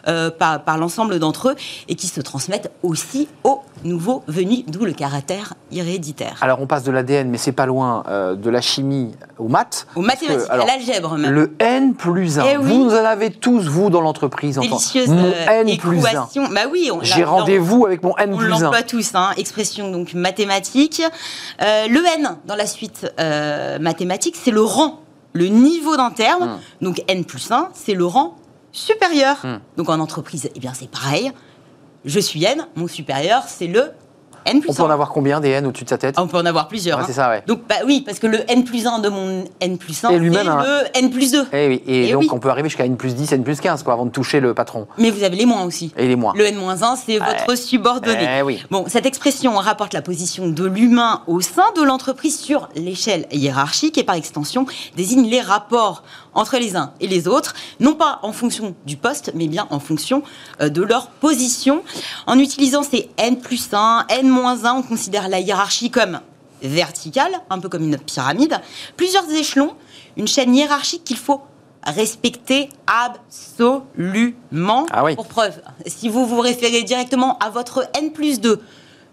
[0.07, 1.55] euh, par, l'ensemble d'entre eux
[1.87, 6.37] et qui se transmettent aussi aux nouveaux venus, d'où le caractère héréditaire.
[6.41, 9.87] Alors on passe de l'ADN, mais c'est pas loin euh, de la chimie aux maths.
[9.95, 11.31] Aux mathématiques, à l'algèbre même.
[11.31, 12.45] Le N plus 1.
[12.45, 14.57] Eh vous en avez tous, vous, dans l'entreprise.
[14.57, 16.49] Délicieuse mon euh, N plus 1.
[16.51, 18.55] Bah oui, J'ai rendez-vous avec mon N plus 1.
[18.55, 19.31] On l'emploie tous, hein.
[19.37, 21.01] expression donc mathématique.
[21.59, 25.01] le N, N, dans la suite euh, mathématique, c'est le rang,
[25.33, 26.43] le niveau d'un terme.
[26.43, 26.85] Hmm.
[26.85, 28.37] Donc N plus 1, c'est le rang
[28.71, 29.37] supérieur.
[29.43, 29.59] Hmm.
[29.77, 31.31] Donc en entreprise, eh bien c'est pareil.
[32.05, 33.91] Je suis N, mon supérieur, c'est le
[34.45, 34.91] N plus On peut en 1.
[34.91, 36.15] avoir combien des N au-dessus de sa tête?
[36.17, 36.97] Ah, on peut en avoir plusieurs.
[36.97, 37.07] Ouais, hein.
[37.07, 37.43] C'est ça, ouais.
[37.47, 40.19] Donc bah oui, parce que le N plus 1 de mon N plus 1, Et
[40.19, 40.63] lui-même, hein.
[40.65, 41.47] le N plus 2.
[41.53, 42.29] Eh oui, et, Eh donc oui.
[42.31, 44.53] on peut arriver jusqu'à N plus 10, N plus 15, quoi, avant de toucher le
[44.53, 44.87] patron.
[44.97, 45.93] Mais vous avez les moins aussi.
[45.97, 46.33] Et les moins.
[46.35, 48.27] Le N-1, c'est votre subordonné.
[48.39, 48.63] Eh oui.
[48.71, 53.97] Bon, cette expression rapporte la position de l'humain au sein de l'entreprise sur l'échelle hiérarchique
[53.97, 56.03] et par extension désigne les rapports
[56.35, 59.79] entre les uns et les autres, non pas en fonction du poste, mais bien en
[59.79, 60.23] fonction
[60.61, 61.83] euh, de leur position.
[62.27, 66.19] En utilisant ces N plus 1, N-1, on considère la hiérarchie comme
[66.61, 68.59] verticale, un peu comme une pyramide,
[68.95, 69.73] plusieurs échelons,
[70.17, 71.41] une chaîne hiérarchique qu'il faut
[71.85, 74.85] respecter absolument.
[74.91, 75.15] Ah oui.
[75.15, 78.61] Pour preuve, si vous vous référez directement à votre N plus 2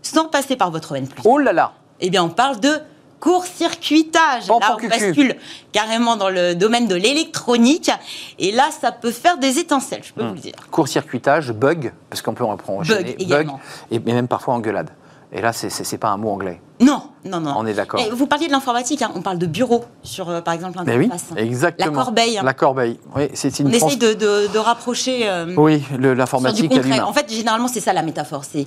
[0.03, 2.81] sans passer par votre N plus 2, Oh là là eh bien, on parle de
[3.21, 4.49] court-circuitage.
[4.49, 5.37] Là, on bascule
[5.73, 7.91] carrément dans le domaine de l'électronique.
[8.39, 10.55] Et là, ça peut faire des étincelles, je peux vous le dire.
[10.71, 13.61] Court-circuitage, bug, parce qu'on peut en prendre enchaîner, également.
[13.91, 14.91] et et même parfois engueulade.
[15.33, 16.61] Et là, c'est- pas un mot anglais.
[16.81, 17.55] Non, non, non.
[17.57, 18.01] On est d'accord.
[18.13, 21.05] Vous parliez de l'informatique, hein, on parle de bureau sur, euh, par exemple, Mais oui,
[21.09, 21.37] l'interface.
[21.39, 21.91] exactement.
[21.99, 22.39] La corbeille.
[22.39, 22.43] hein.
[22.43, 22.99] La corbeille.
[23.15, 25.29] Oui, c'est c'est On une trans- essaye de, de- de rapprocher.
[25.29, 27.05] euh, Oui, l'informatique à l'humain.
[27.05, 28.45] En fait, généralement, c'est ça la métaphore.
[28.45, 28.67] C'est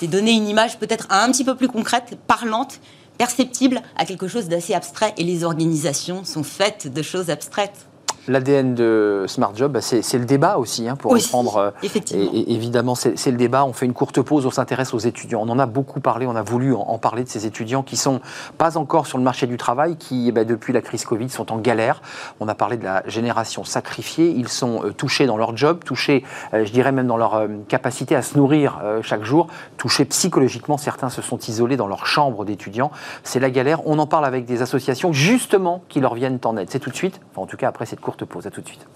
[0.00, 2.80] c'est donner une image peut-être un petit peu plus concrète, parlante,
[3.18, 5.14] perceptible à quelque chose d'assez abstrait.
[5.16, 7.86] Et les organisations sont faites de choses abstraites.
[8.28, 11.56] L'ADN de Smart Job, bah, c'est le débat aussi, hein, pour Aussi, reprendre.
[11.56, 12.30] euh, effectivement.
[12.32, 13.64] Et, et évidemment, c'est le débat.
[13.64, 15.40] On fait une courte pause, on s'intéresse aux étudiants.
[15.42, 17.96] On en a beaucoup parlé, on a voulu en, en parler de ces étudiants qui
[17.96, 18.20] sont
[18.58, 21.52] pas encore sur le marché du travail, qui, eh ben, depuis la crise Covid, sont
[21.52, 22.00] en galère.
[22.38, 24.30] On a parlé de la génération sacrifiée.
[24.30, 26.22] Ils sont euh, touchés dans leur job, touchés,
[26.54, 30.76] euh, je dirais même dans leur capacité à se nourrir chaque jour, touchés psychologiquement.
[30.76, 32.90] Certains se sont isolés dans leur chambre d'étudiants.
[33.24, 33.86] C'est la galère.
[33.86, 36.68] On en parle avec des associations, justement, qui leur viennent en aide.
[36.70, 38.46] C'est tout de suite, enfin, en tout cas après cette courte pause.
[38.46, 38.86] À tout de suite.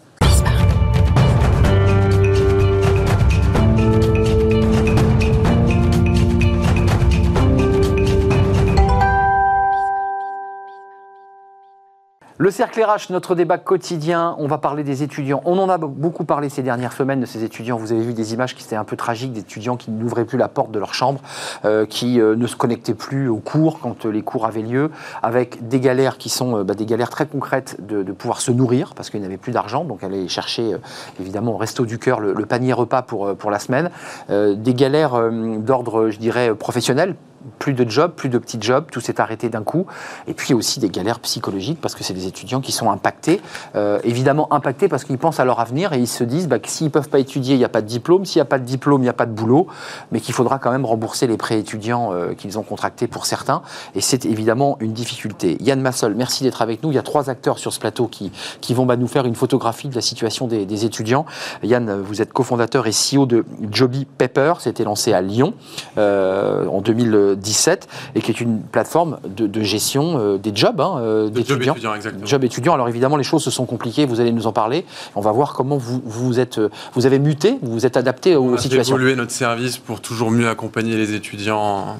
[12.39, 15.41] Le cercle RH, notre débat quotidien, on va parler des étudiants.
[15.47, 17.79] On en a beaucoup parlé ces dernières semaines de ces étudiants.
[17.79, 20.49] Vous avez vu des images qui étaient un peu tragiques, d'étudiants qui n'ouvraient plus la
[20.49, 21.23] porte de leur chambre,
[21.65, 24.91] euh, qui euh, ne se connectaient plus aux cours quand euh, les cours avaient lieu,
[25.23, 29.09] avec des galères qui sont bah, des galères très concrètes de, pouvoir se nourrir, parce
[29.09, 30.77] qu'ils n'avaient plus d'argent, donc aller chercher
[31.19, 33.91] évidemment au resto du cœur le, panier repas pour, pour la semaine.
[34.29, 37.15] Des galères d'ordre, je dirais, professionnel,
[37.59, 39.87] plus de jobs, plus de petits jobs, tout s'est arrêté d'un coup.
[40.27, 43.41] Et puis aussi des galères psychologiques parce que c'est des étudiants qui sont impactés,
[43.75, 46.69] euh, évidemment impactés parce qu'ils pensent à leur avenir et ils se disent bah, que
[46.69, 48.59] s'ils ne peuvent pas étudier, il n'y a pas de diplôme, s'il n'y a pas
[48.59, 49.67] de diplôme, il n'y a pas de boulot,
[50.13, 53.63] mais qu'il faudra quand même rembourser les prêts étudiants euh, qu'ils ont contractés pour certains.
[53.95, 55.57] Et c'est évidemment une difficulté.
[55.61, 56.91] Yann Massol, merci d'être avec nous.
[56.91, 58.31] Il y a trois acteurs sur ce plateau qui,
[58.75, 61.25] vont bah, nous faire une photographie de la situation des, étudiants.
[61.63, 65.55] Yann, vous êtes cofondateur et CEO de Joby Paper, c'était lancé à Lyon
[65.99, 66.81] euh, en
[67.37, 71.37] 2017 et qui est une plateforme de, de gestion euh, des jobs hein, euh, De
[71.43, 71.95] job d'étudiants.
[71.95, 72.27] étudiant.
[72.27, 72.75] Job étudiant.
[72.75, 74.07] Alors évidemment, les choses se sont compliquées.
[74.07, 74.85] Vous allez nous en parler.
[75.15, 78.37] On va voir comment vous vous êtes, euh, vous avez muté, vous vous êtes adapté
[78.37, 78.97] aux On a situations.
[78.97, 81.97] évolué notre service pour toujours mieux accompagner les étudiants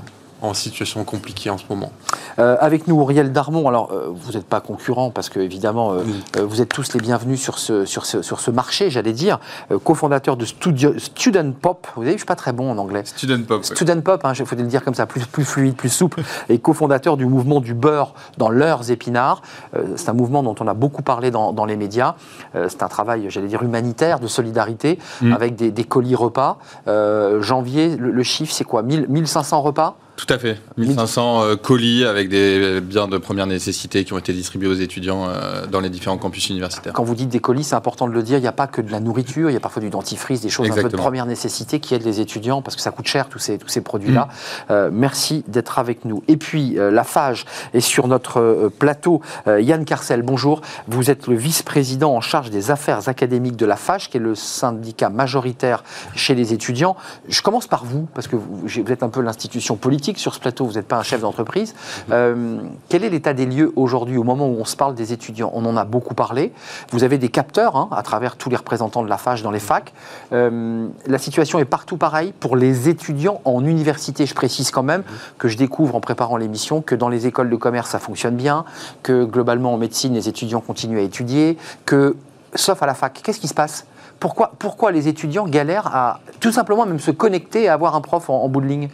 [0.49, 1.93] en, situation compliquée en ce moment.
[2.39, 3.69] Euh, avec nous, Auriel Darmon.
[3.69, 6.03] Alors, euh, vous n'êtes pas concurrent parce que, évidemment, euh,
[6.43, 9.39] vous êtes tous les bienvenus sur ce, sur ce, sur ce marché, j'allais dire.
[9.71, 11.87] Euh, cofondateur de Studio, Student Pop.
[11.97, 13.03] Vous savez, je suis pas très bon en anglais.
[13.05, 13.59] Student Pop.
[13.61, 13.65] ouais.
[13.77, 17.17] Student Pop, il faut le dire comme ça, plus, plus fluide, plus souple, et cofondateur
[17.17, 19.43] du mouvement du beurre dans leurs épinards.
[19.75, 22.15] Euh, c'est un mouvement dont on a beaucoup parlé dans, dans les médias.
[22.55, 25.33] Euh, c'est un travail, j'allais dire, humanitaire, de solidarité, Mm.
[25.33, 26.59] avec des, des colis repas.
[26.89, 28.83] Euh, janvier, le, le chiffre, c'est quoi?
[28.83, 29.97] 1000 1500 repas?
[30.17, 30.59] Tout à fait.
[30.79, 35.29] 1500 euh, colis avec des biens de première nécessité qui ont été distribués aux étudiants
[35.29, 36.93] euh, dans les différents campus universitaires.
[36.95, 38.81] Quand vous dites des colis, c'est important de le dire, il n'y a pas que
[38.81, 41.27] de la nourriture, il y a parfois du dentifrice, des choses un peu de première
[41.27, 44.25] nécessité qui aident les étudiants parce que ça coûte cher tous ces, tous ces produits-là.
[44.25, 44.73] Mm.
[44.73, 46.23] Euh, merci d'être avec nous.
[46.29, 49.21] Et puis, euh, la FAGE est sur notre euh, plateau.
[49.47, 50.61] Euh, Yann Carcel, bonjour.
[50.89, 54.35] Vous êtes le vice-président en charge des affaires académiques de la FAGE, qui est le
[54.35, 56.97] syndicat majoritaire chez les étudiants.
[57.29, 60.41] Je commence par vous, parce que vous, vous êtes un peu l'institution politique sur ce
[60.41, 61.75] plateau, vous n'êtes pas un chef d'entreprise.
[62.13, 65.51] Euh, quel est l'état des lieux aujourd'hui, au moment où on se parle des étudiants?
[65.55, 66.53] On en a beaucoup parlé.
[66.93, 69.61] Vous avez des capteurs hein, à travers tous les représentants de la FAGE dans les
[69.61, 69.93] facs.
[70.33, 74.27] Euh, la situation est partout pareille pour les étudiants en université.
[74.27, 75.03] Je précise quand même
[75.39, 78.65] que je découvre en préparant l'émission que dans les écoles de commerce, ça fonctionne bien,
[79.03, 82.17] que globalement en médecine, les étudiants continuent à étudier, que,
[82.55, 83.87] sauf à la fac, qu'est-ce qui se passe?
[84.21, 88.31] Pourquoi, pourquoi les étudiants galèrent à tout simplement même se connecter et avoir un prof
[88.31, 88.89] en, en bout de ligne?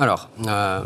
[0.00, 0.80] Alors, euh,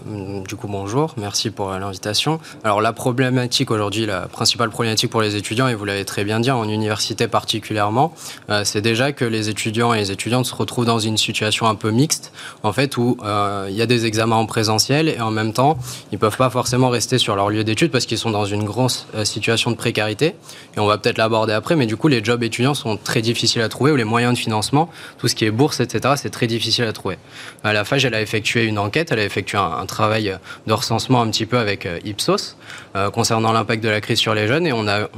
[0.44, 2.40] du coup, bonjour, merci pour l'invitation.
[2.64, 6.40] Alors, la problématique aujourd'hui, la principale problématique pour les étudiants, et vous l'avez très bien
[6.40, 8.12] dit, en université particulièrement,
[8.50, 11.76] euh, c'est déjà que les étudiants et les étudiantes se retrouvent dans une situation un
[11.76, 12.32] peu mixte,
[12.64, 15.78] en fait, où euh, il y a des examens en présentiel et en même temps,
[16.10, 19.06] ils peuvent pas forcément rester sur leur lieu d'études parce qu'ils sont dans une grosse
[19.22, 20.34] situation de précarité.
[20.76, 23.62] Et on va peut-être l'aborder après, mais du coup, les jobs étudiants sont très difficiles
[23.62, 26.48] à trouver, ou les moyens de financement, tout ce qui est bourse, etc., c'est très
[26.48, 27.16] difficile à trouver.
[27.62, 30.36] À la FAGE, elle a effectué une enquête elle a effectué un, travail
[30.66, 32.56] de recensement un petit peu avec euh, Ipsos
[32.96, 35.08] euh, concernant l'impact de la crise sur les jeunes et on a,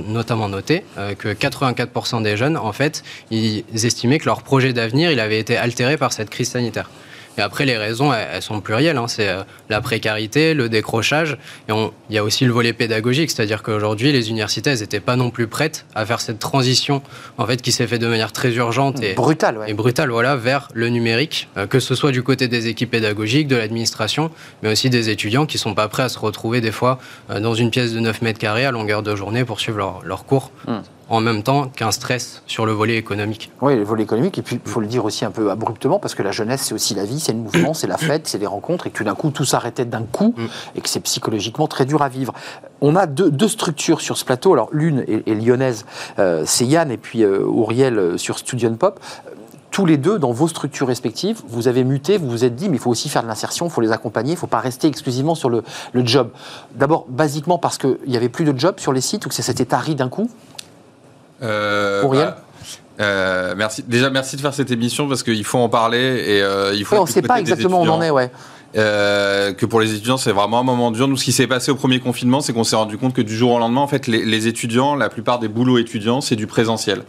[0.00, 5.10] notamment noté euh, que 84% des jeunes, en fait, ils estimaient que leur projet d'avenir,
[5.20, 6.88] avait été altéré par cette crise sanitaire.
[7.38, 8.96] Et après, les raisons, elles, sont plurielles.
[8.96, 9.08] Hein.
[9.08, 11.38] C'est euh, la précarité, le décrochage.
[11.68, 11.72] Et
[12.08, 15.30] il y a aussi le volet pédagogique, c'est-à-dire qu'aujourd'hui, les universités, elles n'étaient pas non
[15.30, 17.02] plus prêtes à faire cette transition,
[17.38, 20.68] en fait, qui s'est faite de manière très urgente et brutale, et brutale, voilà, vers
[20.74, 24.30] le numérique, euh, que ce soit du côté des équipes pédagogiques, de l'administration,
[24.62, 26.98] mais aussi des étudiants qui sont pas prêts à se retrouver des fois
[27.30, 30.24] euh, dans une pièce de 9 mètres carrés à longueur de journée pour suivre leur,
[30.24, 30.50] cours.
[30.66, 33.50] Hum en même temps qu'un stress sur le volet économique.
[33.60, 36.14] Oui, le volet économique, et puis il faut le dire aussi un peu abruptement, parce
[36.14, 38.46] que la jeunesse, c'est aussi la vie, c'est le mouvement, c'est la fête, c'est les
[38.46, 40.46] rencontres, et que tout d'un coup, tout s'arrêtait d'un coup, mm.
[40.76, 42.32] et que c'est psychologiquement très dur à vivre.
[42.80, 45.84] On a deux, structures sur ce plateau, alors l'une est, lyonnaise,
[46.20, 49.00] euh, c'est Yann, et puis euh, Auriel euh, sur Studion Pop
[49.70, 52.76] tous les deux, dans vos structures respectives, vous avez muté, vous vous êtes dit, mais
[52.76, 54.88] il faut aussi faire de l'insertion, il faut les accompagner, il ne faut pas rester
[54.88, 56.30] exclusivement sur le, le job.
[56.74, 59.42] D'abord, basiquement parce qu'il n'y avait plus de job sur les sites ou que ça
[59.42, 60.28] s'était tari d'un coup?
[61.42, 62.36] Euh, bah,
[63.00, 63.82] euh, merci.
[63.86, 66.96] Déjà, merci de faire cette émission parce qu'il faut en parler et euh, il faut.
[66.96, 68.30] on ne sait pas exactement où on en est, ouais.
[68.76, 71.08] Euh, que pour les étudiants, c'est vraiment un moment dur.
[71.08, 73.36] Nous, ce qui s'est passé au premier confinement, c'est qu'on s'est rendu compte que du
[73.36, 76.46] jour au lendemain, en fait, les, les étudiants, la plupart des boulots étudiants, c'est du
[76.46, 77.02] présentiel.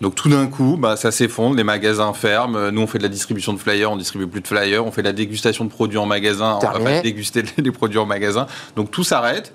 [0.00, 2.70] Donc tout d'un coup, bah, ça s'effondre, les magasins ferment.
[2.70, 4.86] Nous, on fait de la distribution de flyers, on distribue plus de flyers.
[4.86, 7.98] On fait de la dégustation de produits en magasin, on va pas déguster les produits
[7.98, 8.46] en magasin.
[8.76, 9.52] Donc tout s'arrête.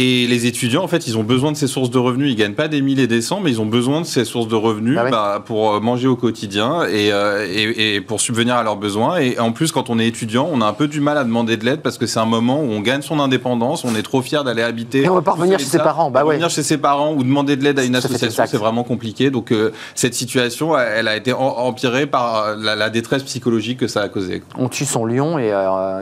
[0.00, 2.30] Et les étudiants, en fait, ils ont besoin de ces sources de revenus.
[2.30, 4.46] Ils gagnent pas des milliers et des cents, mais ils ont besoin de ces sources
[4.46, 8.62] de revenus bah bah, pour euh, manger au quotidien euh, et, et, pour subvenir à
[8.62, 9.16] leurs besoins.
[9.16, 11.56] Et en plus, quand on est étudiant, on a un peu du mal à demander
[11.56, 14.22] de l'aide parce que c'est un moment où on gagne son indépendance, on est trop
[14.22, 15.02] fier d'aller habiter.
[15.02, 16.12] Et on va pas revenir chez ses parents.
[16.12, 19.30] Bah Revenir chez ses parents ou demander de l'aide à une association, c'est vraiment compliqué.
[19.30, 24.08] Donc euh, cette situation, elle a été empirée par la, détresse psychologique que ça a
[24.08, 24.44] causé.
[24.56, 25.52] On tue son lion et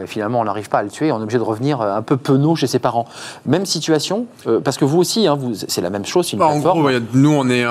[0.07, 1.11] finalement on n'arrive pas à le tuer.
[1.13, 3.07] On est obligé de revenir un peu penaud chez ses parents.
[3.47, 6.59] Même situation euh, Parce que vous aussi, hein, c'est la même chose, une bah, En
[6.59, 7.65] gros, nous, on est,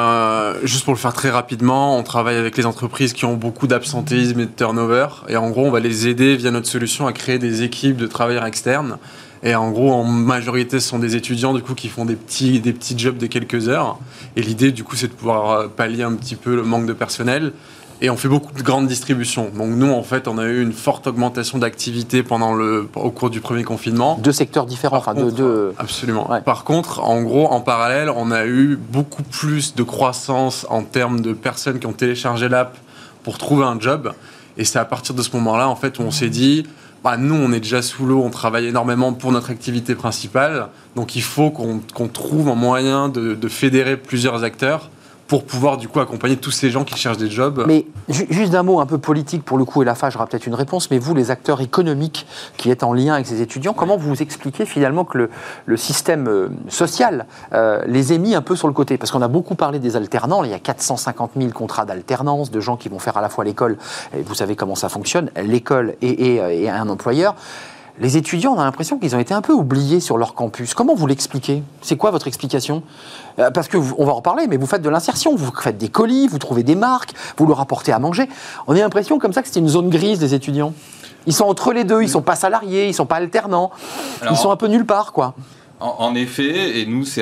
[0.64, 4.40] juste pour le faire très rapidement, on travaille avec les entreprises qui ont beaucoup d'absentéisme
[4.40, 5.08] et de turnover.
[5.28, 8.08] Et en gros, on va les aider via notre solution à créer des équipes de
[8.08, 8.98] travailleurs externes.
[9.44, 12.60] Et en gros, en majorité, ce sont des étudiants du coup qui font des petits,
[12.60, 14.00] des petits jobs de quelques heures.
[14.36, 16.94] Et l'idée, du coup, c'est de pouvoir euh, pallier un petit peu le manque de
[16.94, 17.52] personnel
[18.02, 19.50] et on fait beaucoup de grandes distributions.
[19.56, 23.30] Donc nous, en fait, on a eu une forte augmentation d'activité pendant le, au cours
[23.30, 24.20] du premier confinement.
[24.22, 26.30] Deux secteurs différents, enfin deux, Absolument.
[26.44, 31.22] Par contre, en gros, en parallèle, on a eu beaucoup plus de croissance en termes
[31.22, 32.78] de personnes qui ont téléchargé l'app
[33.24, 34.14] pour trouver un job.
[34.58, 36.66] Et c'est à partir de ce moment-là, en fait, où on s'est dit,
[37.04, 40.68] bah, nous, on est déjà sous l'eau, on travaille énormément pour notre activité principale.
[40.96, 44.90] Donc il faut qu'on trouve un moyen de, de fédérer plusieurs acteurs
[45.28, 47.64] pour pouvoir du coup accompagner tous ces gens qui cherchent des jobs.
[47.68, 50.46] Mais juste d'un mot un peu politique pour le coup, et la FAGE aura peut-être
[50.46, 53.98] une réponse, mais vous, les acteurs économiques qui êtes en lien avec ces étudiants, comment
[53.98, 55.30] vous expliquez finalement que le,
[55.66, 58.98] le système euh, social euh, les ait mis un peu sur le côté?
[58.98, 62.60] Parce qu'on a beaucoup parlé des alternants, il y a 450 000 contrats d'alternance, de
[62.60, 63.78] gens qui vont faire à la fois l'école,
[64.16, 67.36] et vous savez comment ça fonctionne, l'école et, et, et un employeur
[68.00, 70.74] les étudiants, on a l'impression qu'ils ont été un peu oubliés sur leur campus.
[70.74, 71.64] Comment vous l'expliquez?
[71.82, 72.84] C'est quoi votre explication?
[73.40, 75.88] Euh, Parce que on va en reparler, mais vous faites de l'insertion, vous faites des
[75.88, 78.28] colis, vous trouvez des marques, vous leur apportez à manger.
[78.68, 80.74] On a l'impression comme ça que c'était une zone grise des étudiants.
[81.26, 83.72] Ils sont entre les deux, ils sont pas salariés, ils sont pas alternants,
[84.30, 85.34] ils sont un peu nulle part, quoi.
[85.82, 87.22] En, effet, et nous, c'est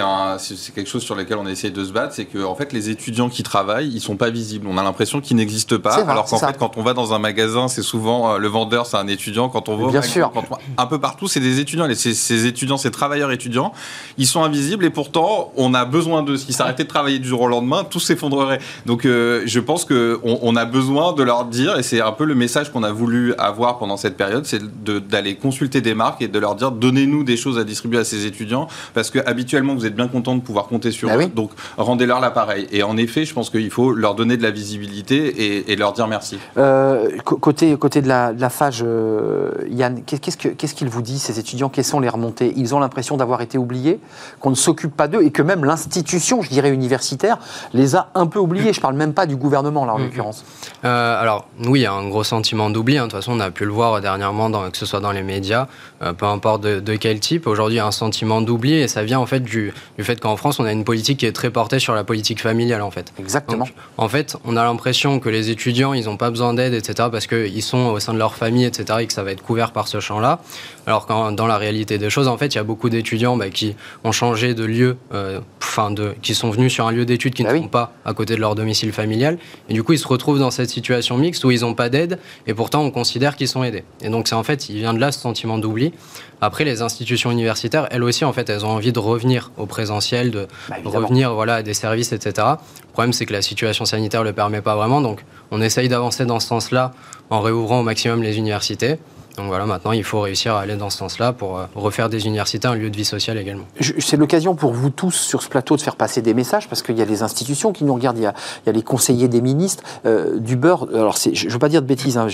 [0.76, 3.28] quelque chose sur lequel on essaie de se battre, c'est que en fait, les étudiants
[3.28, 4.68] qui travaillent, ils sont pas visibles.
[4.70, 7.68] On a l'impression qu'ils n'existent pas, alors qu'en fait, quand on va dans un magasin,
[7.68, 9.50] c'est souvent euh, le vendeur, c'est un étudiant.
[9.50, 10.32] Quand on va Bien sûr.
[10.78, 11.88] un peu partout, c'est des étudiants.
[11.96, 13.74] ces, ces, étudiants, ces travailleurs étudiants,
[14.20, 16.38] ils sont invisibles et pourtant, on a besoin d'eux.
[16.38, 18.60] S'ils s'arrêtaient de travailler du jour au lendemain, tout s'effondrerait.
[18.86, 22.26] Donc, euh, je pense que on, a besoin de leur dire, et c'est un peu
[22.26, 26.28] le message qu'on a voulu avoir pendant cette période, c'est d'aller consulter des marques et
[26.28, 29.74] de leur dire, donnez-nous des choses à distribuer à ces étudiants étudiants parce que habituellement
[29.74, 31.20] vous êtes bien content de pouvoir compter sur Bah eux.
[31.20, 31.28] oui.
[31.34, 32.68] Donc rendez-leur l'appareil.
[32.72, 35.94] Et en effet, je pense qu'il faut leur donner de la visibilité et, et leur
[35.94, 36.38] dire merci.
[36.58, 40.90] Euh, côté, côté de la, de la FAGE, euh, Yann, qu'est- qu'est-ce que- qu'est-ce qu'ils
[40.90, 41.70] vous disent, ces étudiants?
[41.70, 42.54] Quelles sont les remontées?
[42.58, 44.00] Ils ont l'impression d'avoir été oubliés,
[44.40, 47.38] qu'on ne s'occupe pas d'eux et que même l'institution, je dirais universitaire,
[47.74, 48.74] les a un peu oubliés.
[48.74, 50.06] Je parle même pas du gouvernement, là, en Mhm.
[50.06, 50.46] l'occurrence.
[50.86, 52.98] Euh, alors, oui, il y a un gros sentiment d'oubli.
[52.98, 53.04] hein.
[53.06, 55.24] De toute façon, on a pu le voir dernièrement, dans, que ce soit dans les
[55.24, 55.68] médias,
[56.02, 57.48] euh, peu importe de, de quel type.
[57.48, 60.20] Aujourd'hui, il y a un sentiment d'oubli et ça vient en fait du, du fait
[60.20, 62.92] qu'en France, on a une politique qui est très portée sur la politique familiale, en
[62.92, 63.14] fait.
[63.20, 63.66] Exactement.
[63.66, 67.10] Donc, en fait, on a l'impression que les étudiants, ils n'ont pas besoin d'aide, etc.,
[67.12, 69.72] parce qu'ils sont au sein de leur famille, etc., et que ça va être couvert
[69.72, 70.40] par ce champ-là.
[70.86, 73.50] Alors qu'en dans la réalité des choses, en fait, il y a beaucoup d'étudiants bah,
[73.50, 77.34] qui ont changé de lieu, euh, enfin, de, qui sont venus sur un lieu d'études
[77.34, 77.62] qui Bah ne oui.
[77.64, 79.38] sont pas à côté de leur domicile familial,
[79.70, 82.20] et du coup, ils se retrouvent dans cette situation mixte où ils n'ont pas d'aide,
[82.48, 83.84] et pourtant, on considère qu'ils sont aidés.
[84.02, 85.94] Et donc, c'est en fait, il vient de là ce sentiment d'oubli.
[86.42, 90.32] Après, les institutions universitaires, elles aussi, en fait, elles ont envie de revenir au présentiel,
[90.32, 92.46] de Bah, revenir voilà, à des services, etc.
[92.88, 95.00] Le problème, c'est que la situation sanitaire ne le permet pas vraiment.
[95.00, 96.92] Donc, on essaye d'avancer dans ce sens-là
[97.30, 98.98] en réouvrant au maximum les universités.
[99.38, 102.28] Donc voilà, maintenant, il faut réussir à aller dans ce sens-là pour euh, refaire des
[102.28, 103.64] universités un lieu de vie sociale également.
[104.00, 106.96] C'est l'occasion pour vous tous sur ce plateau de faire passer des messages parce qu'il
[106.98, 109.28] y a les institutions qui nous regardent, il y a, il y a les conseillers
[109.28, 110.88] des ministres, euh, du beurre.
[110.94, 112.28] Alors, je ne veux pas dire de bêtises, hein,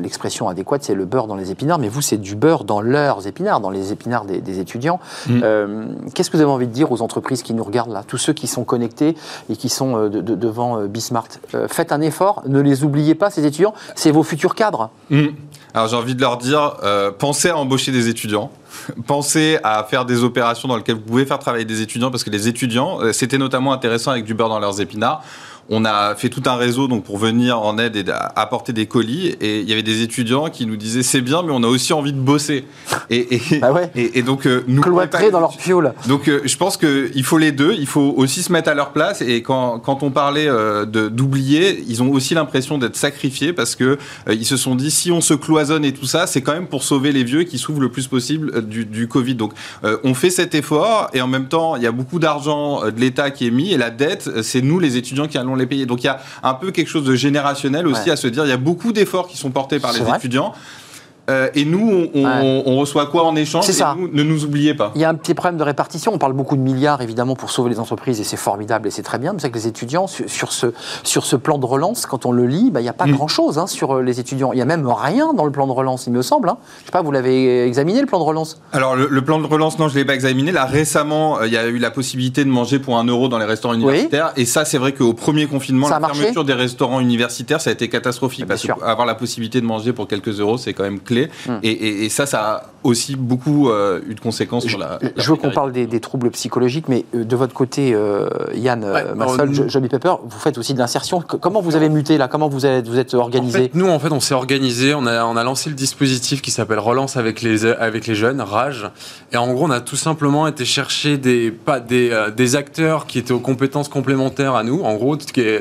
[0.00, 3.26] l'expression adéquate, c'est le beurre dans les épinards, mais vous, c'est du beurre dans leurs
[3.26, 5.00] épinards, dans les épinards des, des étudiants.
[5.26, 5.40] Mm.
[5.42, 8.18] Euh, Qu'est-ce que vous avez envie de dire aux entreprises qui nous regardent là, tous
[8.18, 9.16] ceux qui sont connectés
[9.48, 12.84] et qui sont euh, de- de- devant euh, Bismart Euh, Faites un effort, ne les
[12.84, 14.90] oubliez pas, ces étudiants, c'est vos futurs cadres.
[15.10, 15.26] Mm.
[15.72, 18.50] Alors j'ai envie de leur dire, euh, pensez à embaucher des étudiants,
[19.06, 22.30] pensez à faire des opérations dans lesquelles vous pouvez faire travailler des étudiants, parce que
[22.30, 25.22] les étudiants, euh, c'était notamment intéressant avec du beurre dans leurs épinards.
[25.70, 28.04] On a fait tout un réseau donc pour venir en aide et
[28.36, 29.28] apporter des colis.
[29.40, 31.92] Et il y avait des étudiants qui nous disaient c'est bien, mais on a aussi
[31.92, 32.64] envie de bosser.
[33.08, 33.90] Et, et, Bah ouais.
[33.94, 35.92] et, et donc euh, nous Cloîtrés dans leur piole.
[36.06, 38.90] donc euh, je pense qu'il faut les deux, il faut aussi se mettre à leur
[38.90, 43.76] place et quand, quand on parlait euh, d'oublier, ils ont aussi l'impression d'être sacrifiés parce
[43.76, 43.98] que
[44.28, 46.66] euh, ils se sont dit si on se cloisonne et tout ça, c'est quand même
[46.66, 49.34] pour sauver les vieux qui souffrent le plus possible du, du Covid.
[49.34, 49.52] Donc
[50.04, 53.30] on fait cet effort et en même temps il y a beaucoup d'argent de l'État
[53.30, 55.86] qui est mis et la dette c'est nous les étudiants qui allons les payer.
[55.86, 58.10] Donc il y a un peu quelque chose de générationnel aussi Ouais.
[58.10, 60.16] à se dire il y a beaucoup d'efforts qui sont portés par les vrai.
[60.18, 60.52] étudiants.
[61.30, 62.62] Euh, et nous, on, on- Ouais.
[62.66, 63.94] on reçoit quoi en échange C'est ça.
[63.98, 64.92] nous, ne nous oubliez pas.
[64.94, 66.12] Il y a un petit problème de répartition.
[66.14, 69.02] On parle beaucoup de milliards, évidemment, pour sauver les entreprises, et c'est formidable et c'est
[69.02, 69.32] très bien.
[69.32, 70.66] Mais c'est que les étudiants, sur, ce,
[71.04, 73.12] sur ce plan de relance, quand on le lit, bah, il n'y a pas Mm.
[73.12, 74.52] grand-chose hein, sur euh, les étudiants.
[74.52, 76.48] Il n'y a même rien dans le plan de relance, il me semble.
[76.48, 76.58] hein.
[76.80, 78.60] Je sais pas, vous l'avez examiné, le plan de relance?
[78.72, 80.52] Alors le, le plan de relance, non, je l'ai pas examiné.
[80.52, 83.38] Là récemment, euh, il y a eu la possibilité de manger pour un euro dans
[83.38, 84.32] les restaurants universitaires.
[84.36, 87.72] Et ça, c'est vrai qu'au premier confinement, Ça la fermeture des restaurants universitaires, ça a
[87.72, 88.40] été catastrophique.
[88.40, 88.76] Bien parce sûr.
[88.76, 91.19] que avoir la possibilité de manger pour quelques euros, c'est quand même clé.
[91.46, 91.52] Hmm.
[91.62, 94.98] Et, et- et ça, ça a aussi beaucoup euh, eu de conséquences Je, sur la.
[95.16, 98.82] je veux qu'on parle des, des troubles psychologiques, mais euh, de votre côté, euh, Yann,
[98.84, 101.20] Ouais, Massol, nous- Jo- Johnny Pepper, vous faites aussi de l'insertion.
[101.20, 102.26] Comment vous avez muté là?
[102.28, 105.06] Comment vous êtes, vous êtes En organisé fait, nous, en fait, on s'est organisé, on
[105.06, 108.90] a, on a lancé le dispositif qui s'appelle Relance avec les, avec les jeunes, Rage.
[109.32, 113.06] Et en gros, on a tout simplement été chercher des, pas, des, euh, des acteurs
[113.06, 114.80] qui étaient aux compétences complémentaires à nous.
[114.82, 115.16] En gros,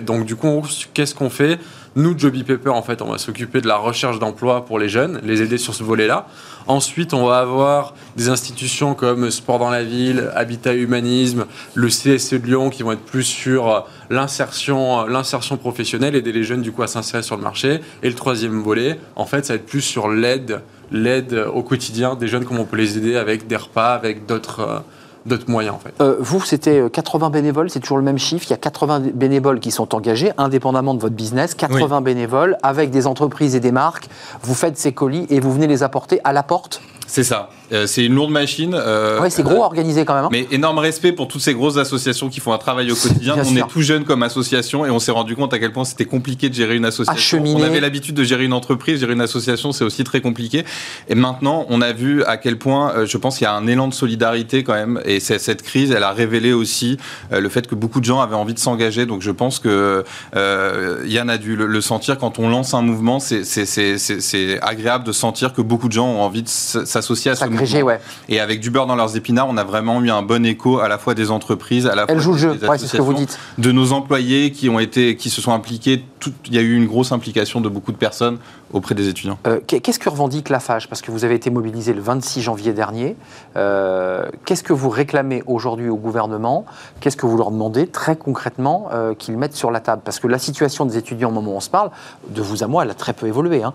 [0.06, 0.62] donc du coup,
[0.94, 1.60] qu'est-ce qu'on fait?
[1.96, 5.20] Nous, Joby Pepper, en fait, on va s'occuper de la recherche d'emploi pour les jeunes,
[5.24, 6.28] les aider sur ce volet-là.
[6.68, 12.34] Ensuite, on va avoir des institutions comme Sport dans la ville, Habitat Humanisme, le CSE
[12.34, 13.80] de Lyon qui vont être plus sur euh,
[14.12, 17.82] l'insertion, euh, l'insertion professionnelle, aider les jeunes du coup à s'insérer sur le marché.
[18.04, 20.62] Et le troisième volet, en fait, ça va être plus sur l'aide,
[20.92, 24.60] l'aide au quotidien des jeunes, comment on peut les aider avec des repas, avec d'autres,
[24.60, 24.80] euh,
[25.26, 25.94] d'autres moyens en fait.
[26.02, 28.46] Euh, vous, c'était euh, 80 bénévoles, c'est toujours le même chiffre.
[28.48, 31.54] Il y a 80 bénévoles qui sont engagés, indépendamment de votre business.
[31.56, 34.10] 80 bénévoles avec des entreprises et des marques.
[34.42, 36.82] Vous faites ces colis et vous venez les apporter à la porte?
[37.08, 37.50] C'est ça.
[37.72, 38.74] Euh, c'est une lourde machine.
[38.74, 40.26] euh, Ouais, c'est gros organisé quand même.
[40.26, 40.30] hein.
[40.32, 43.36] Mais énorme respect pour toutes ces grosses associations qui font un travail au quotidien.
[43.40, 43.58] On sûr.
[43.66, 46.50] est tout jeune comme association et on s'est rendu compte à quel point c'était compliqué
[46.50, 47.38] de gérer une association.
[47.38, 47.62] Acheminer.
[47.62, 50.66] On avait l'habitude de gérer une entreprise, gérer une association, c'est aussi très compliqué.
[51.10, 53.68] Et maintenant, on a vu à quel point, euh, je pense qu'il y a un
[53.68, 55.00] élan de solidarité quand même.
[55.06, 56.98] Et cette crise, elle a révélé aussi
[57.32, 59.06] euh, le fait que beaucoup de gens avaient envie de s'engager.
[59.06, 60.04] Donc je pense que
[60.36, 63.20] euh, Yann a dû le, le sentir quand on lance un mouvement.
[63.20, 67.59] C'est- agréable de sentir que beaucoup de gens ont envie de s'associer à ce mouvement.
[67.84, 68.00] Ouais.
[68.28, 70.88] Et avec du beurre dans leurs épinards, on a vraiment eu un bon écho à
[70.88, 72.98] la fois des entreprises, à la Elle fois joue le jeu, des ouais, c'est ce
[72.98, 73.64] que vous associations, dites.
[73.64, 76.04] de nos employés qui ont été, qui se sont impliqués.
[76.20, 78.38] Tout- il y a eu une grosse implication de beaucoup de personnes
[78.74, 79.38] auprès des étudiants?
[79.48, 82.42] Euh, qu'est- Qu'est-ce que revendique la FAGE Parce que vous avez été mobilisé le 26
[82.42, 83.16] janvier dernier.
[83.56, 86.66] Euh, Qu'est-ce que vous réclamez aujourd'hui au gouvernement?
[87.00, 90.02] Qu'est-ce que vous leur demandez très concrètement euh, qu'ils mettent sur la table?
[90.06, 91.90] Parce que la situation des étudiants au moment où on se parle,
[92.30, 93.64] de vous à moi, elle a très peu évolué.
[93.64, 93.74] hein.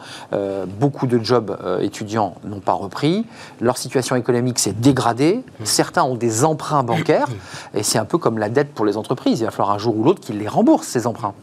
[0.81, 3.25] Beaucoup de jobs étudiants n'ont pas repris.
[3.61, 7.29] leur situation économique s'est dégradée, certains ont des emprunts bancaires,
[7.75, 9.41] et c'est un peu comme la dette pour les entreprises.
[9.41, 11.35] Il va falloir un jour ou l'autre qu'ils les remboursent, ces emprunts.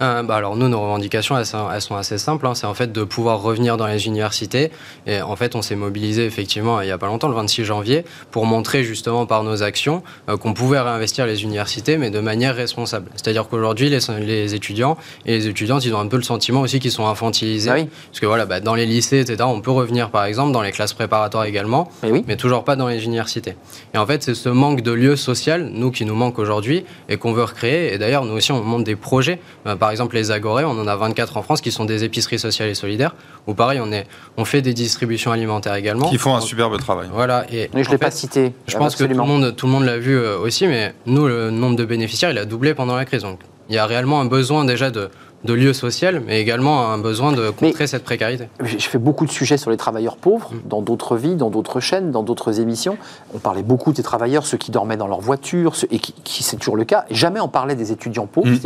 [0.00, 2.46] Euh, bah alors nous, nos revendications, elles, sont, elles sont assez simples.
[2.46, 2.54] hein.
[2.54, 4.70] C'est en fait de pouvoir revenir dans les universités.
[5.06, 8.04] Et en fait, on s'est mobilisé effectivement il n'y a pas longtemps, le 26 janvier,
[8.30, 12.54] pour montrer justement par nos actions euh, qu'on pouvait réinvestir les universités, mais de manière
[12.54, 13.10] responsable.
[13.16, 14.96] C'est-à-dire qu'aujourd'hui, les, les étudiants
[15.26, 17.70] et les étudiantes, ils ont un peu le sentiment aussi qu'ils sont infantilisés.
[17.70, 17.88] Ah oui.
[18.10, 20.70] Parce que voilà, bah, dans les lycées, etc., on peut revenir par exemple, dans les
[20.72, 22.24] classes préparatoires également, Mais oui.
[22.28, 23.56] mais toujours pas dans les universités.
[23.94, 27.16] Et en fait, c'est ce manque de lieu social, nous, qui nous manque aujourd'hui et
[27.16, 27.92] qu'on veut recréer.
[27.94, 29.40] Et d'ailleurs, nous aussi, on monte des projets.
[29.66, 32.38] Euh, par exemple, les Agorés, on en a 24 en France qui sont des épiceries
[32.38, 33.14] sociales et solidaires,
[33.46, 36.08] où pareil, on, est, on fait des distributions alimentaires également.
[36.08, 37.08] Qui font un Donc, superbe travail.
[37.12, 37.46] Voilà.
[37.52, 38.52] Et Mais je ne l'ai pas cité.
[38.66, 41.26] Je pense que tout le, monde, tout le monde l'a vu euh, aussi, mais nous,
[41.26, 43.22] le nombre de bénéficiaires, il a doublé pendant la crise.
[43.22, 45.10] Donc, il y a réellement un besoin déjà de,
[45.44, 48.48] de lieux social, mais également un besoin de contrer cette précarité.
[48.64, 52.10] Je fais beaucoup de sujets sur les travailleurs pauvres, dans d'autres vies, dans d'autres chaînes,
[52.10, 52.96] dans d'autres émissions.
[53.34, 56.42] On parlait beaucoup des travailleurs, ceux qui dormaient dans leur voiture, ceux- et qui, qui-
[56.42, 57.04] c'est toujours le cas.
[57.10, 58.48] Jamais on parlait des étudiants pauvres.
[58.48, 58.58] Mm.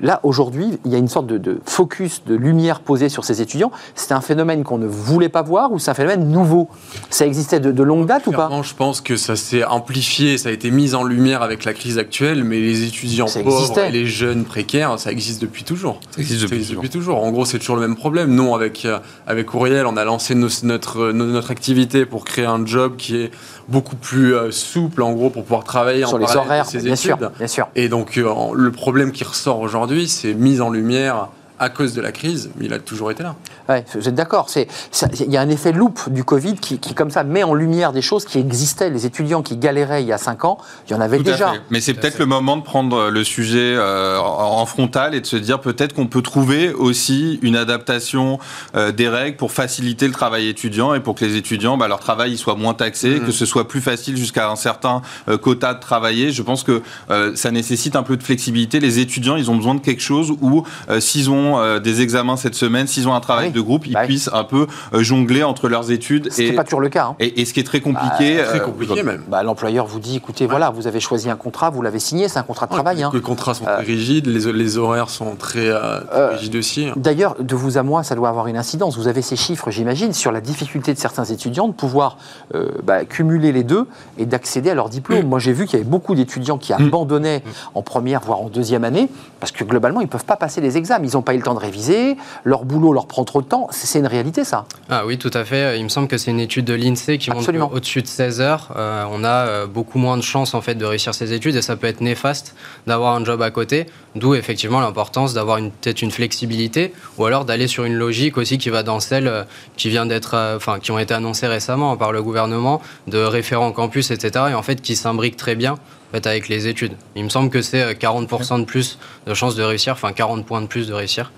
[0.00, 3.40] Là, aujourd'hui, il y a une sorte de, de focus, de lumière posée sur ces
[3.40, 3.70] étudiants.
[3.94, 6.68] C'était un phénomène qu'on ne voulait pas voir ou c'est un phénomène nouveau?
[7.10, 8.46] Ça existait de, de longue date ou pas?
[8.48, 11.74] Clairement, je pense que ça s'est amplifié, ça a été mis en lumière avec la
[11.74, 13.88] crise actuelle, mais les étudiants Ça pauvres existait.
[13.88, 16.00] et les jeunes précaires, ça existe depuis toujours.
[16.10, 16.88] Ça existe depuis toujours.
[16.90, 17.22] toujours.
[17.24, 18.34] En gros, c'est toujours le même problème.
[18.34, 22.46] Nous, avec, euh, avec Auriel, on a lancé nos- notre, no- notre activité pour créer
[22.46, 23.30] un job qui est
[23.68, 26.78] beaucoup plus euh, souple, en gros, pour pouvoir travailler Sur en les de horaires, ses
[26.80, 27.68] bien sûr, bien sûr.
[27.76, 31.28] Et donc, euh, le problème qui ressort aujourd'hui, c'est mis en lumière
[31.58, 33.34] à cause de la crise, mais il a toujours été là.
[33.68, 34.48] Ouais, vous êtes d'accord.
[34.54, 37.92] Il y a un effet loupe du Covid qui, qui, comme ça, met en lumière
[37.92, 38.90] des choses qui existaient.
[38.90, 41.52] Les étudiants qui galéraient il y a 5 ans, il y en avait Tout déjà.
[41.70, 45.26] Mais c'est peut-être le moment de prendre le sujet euh, en en frontal et de
[45.26, 48.38] se dire peut-être qu'on peut trouver aussi une adaptation
[48.74, 52.00] euh, des règles pour faciliter le travail étudiant et pour que les étudiants, bah, leur
[52.00, 53.26] travail il soit moins taxé, Mhm.
[53.26, 56.32] que ce soit plus facile jusqu'à un certain euh, quota de travailler.
[56.32, 58.80] Je pense que euh, ça nécessite un peu de flexibilité.
[58.80, 62.36] Les étudiants, ils ont besoin de quelque chose où euh, s'ils ont euh, des examens
[62.36, 63.52] cette semaine, s'ils ont un travail Oui.
[63.52, 64.06] de groupe, ils Bah oui.
[64.08, 66.88] puissent un peu euh, jongler entre leurs études Ce qui et, n'est pas toujours le
[66.88, 67.06] cas.
[67.06, 67.16] hein.
[67.20, 68.42] et, et ce qui est très compliqué.
[68.44, 69.22] Très euh, compliqué même.
[69.28, 72.38] Bah, L'employeur vous dit, écoutez, voilà, vous avez choisi un contrat, vous l'avez signé, c'est
[72.38, 73.02] un contrat de travail.
[73.02, 73.10] hein.
[73.14, 76.56] Les contrats sont Euh, très rigides, les, les horaires sont très, euh, très Euh, rigides
[76.56, 76.88] aussi.
[76.96, 78.96] D'ailleurs, de vous à moi, ça doit avoir une incidence.
[78.98, 82.18] Vous avez ces chiffres, j'imagine, sur la difficulté de certains étudiants de pouvoir
[82.54, 83.86] euh, bah, cumuler les deux
[84.18, 85.26] et d'accéder à leur diplôme.
[85.26, 87.42] Moi, j'ai vu qu'il y avait beaucoup d'étudiants qui abandonnaient
[87.74, 89.08] en première, voire en deuxième année,
[89.40, 91.04] parce que globalement, ils ne peuvent pas passer les examens.
[91.06, 93.68] Ils n'ont pas le temps de réviser, leur boulot leur prend trop de temps.
[93.70, 94.66] C'est une réalité, ça.
[94.90, 95.78] Ah oui, tout à fait.
[95.78, 97.64] Il me semble que c'est une étude de l'INSEE qui Absolument.
[97.64, 100.74] montre qu'au-dessus de 16 heures, euh, on a euh, beaucoup moins de chances en fait
[100.74, 102.54] de réussir ses études et ça peut être néfaste
[102.86, 103.86] d'avoir un job à côté.
[104.14, 108.70] D'où effectivement l'importance d'avoir peut-être une flexibilité ou alors d'aller sur une logique aussi qui
[108.70, 109.44] va dans celle euh,
[109.76, 113.72] qui vient d'être, euh, enfin qui ont été annoncées récemment par le gouvernement de référents
[113.72, 114.46] campus, etc.
[114.50, 115.76] Et en fait qui s'imbriquent très bien.
[116.08, 116.92] En fait, avec les études.
[117.16, 120.44] Il me semble que c'est euh, 40% de plus de chances de réussir, enfin 40
[120.46, 121.30] points de plus de réussir.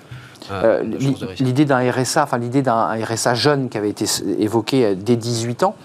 [0.52, 1.34] euh, Euh.
[1.40, 5.16] L'idée d'un RSA, enfin l'idée d'un RSA jeune qui avait été s- évoqué euh, dès
[5.16, 5.76] 18 ans,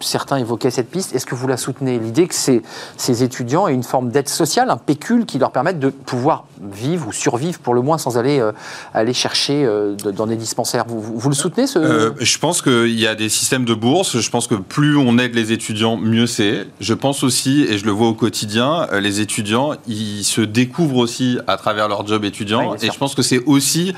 [0.00, 1.14] certains évoquaient cette piste.
[1.14, 1.98] Est-ce que vous la soutenez?
[1.98, 2.62] L'idée que ces,
[2.96, 7.08] ces étudiants aient une forme d'aide sociale, un pécule qui leur permette de pouvoir vivre
[7.08, 8.52] ou survivre pour le moins sans aller, euh,
[8.94, 10.84] aller chercher euh, dans des dispensaires.
[10.88, 11.78] Vous, vous- vous le soutenez ce...
[11.78, 14.18] Euh, je pense qu'il y a des systèmes de bourse.
[14.18, 16.66] Je pense que plus on aide les étudiants, mieux c'est.
[16.80, 21.38] Je pense aussi, et je le vois au quotidien, les étudiants, ils se découvrent aussi
[21.46, 22.74] à travers leur job étudiant.
[22.74, 23.94] et je pense que c'est aussi,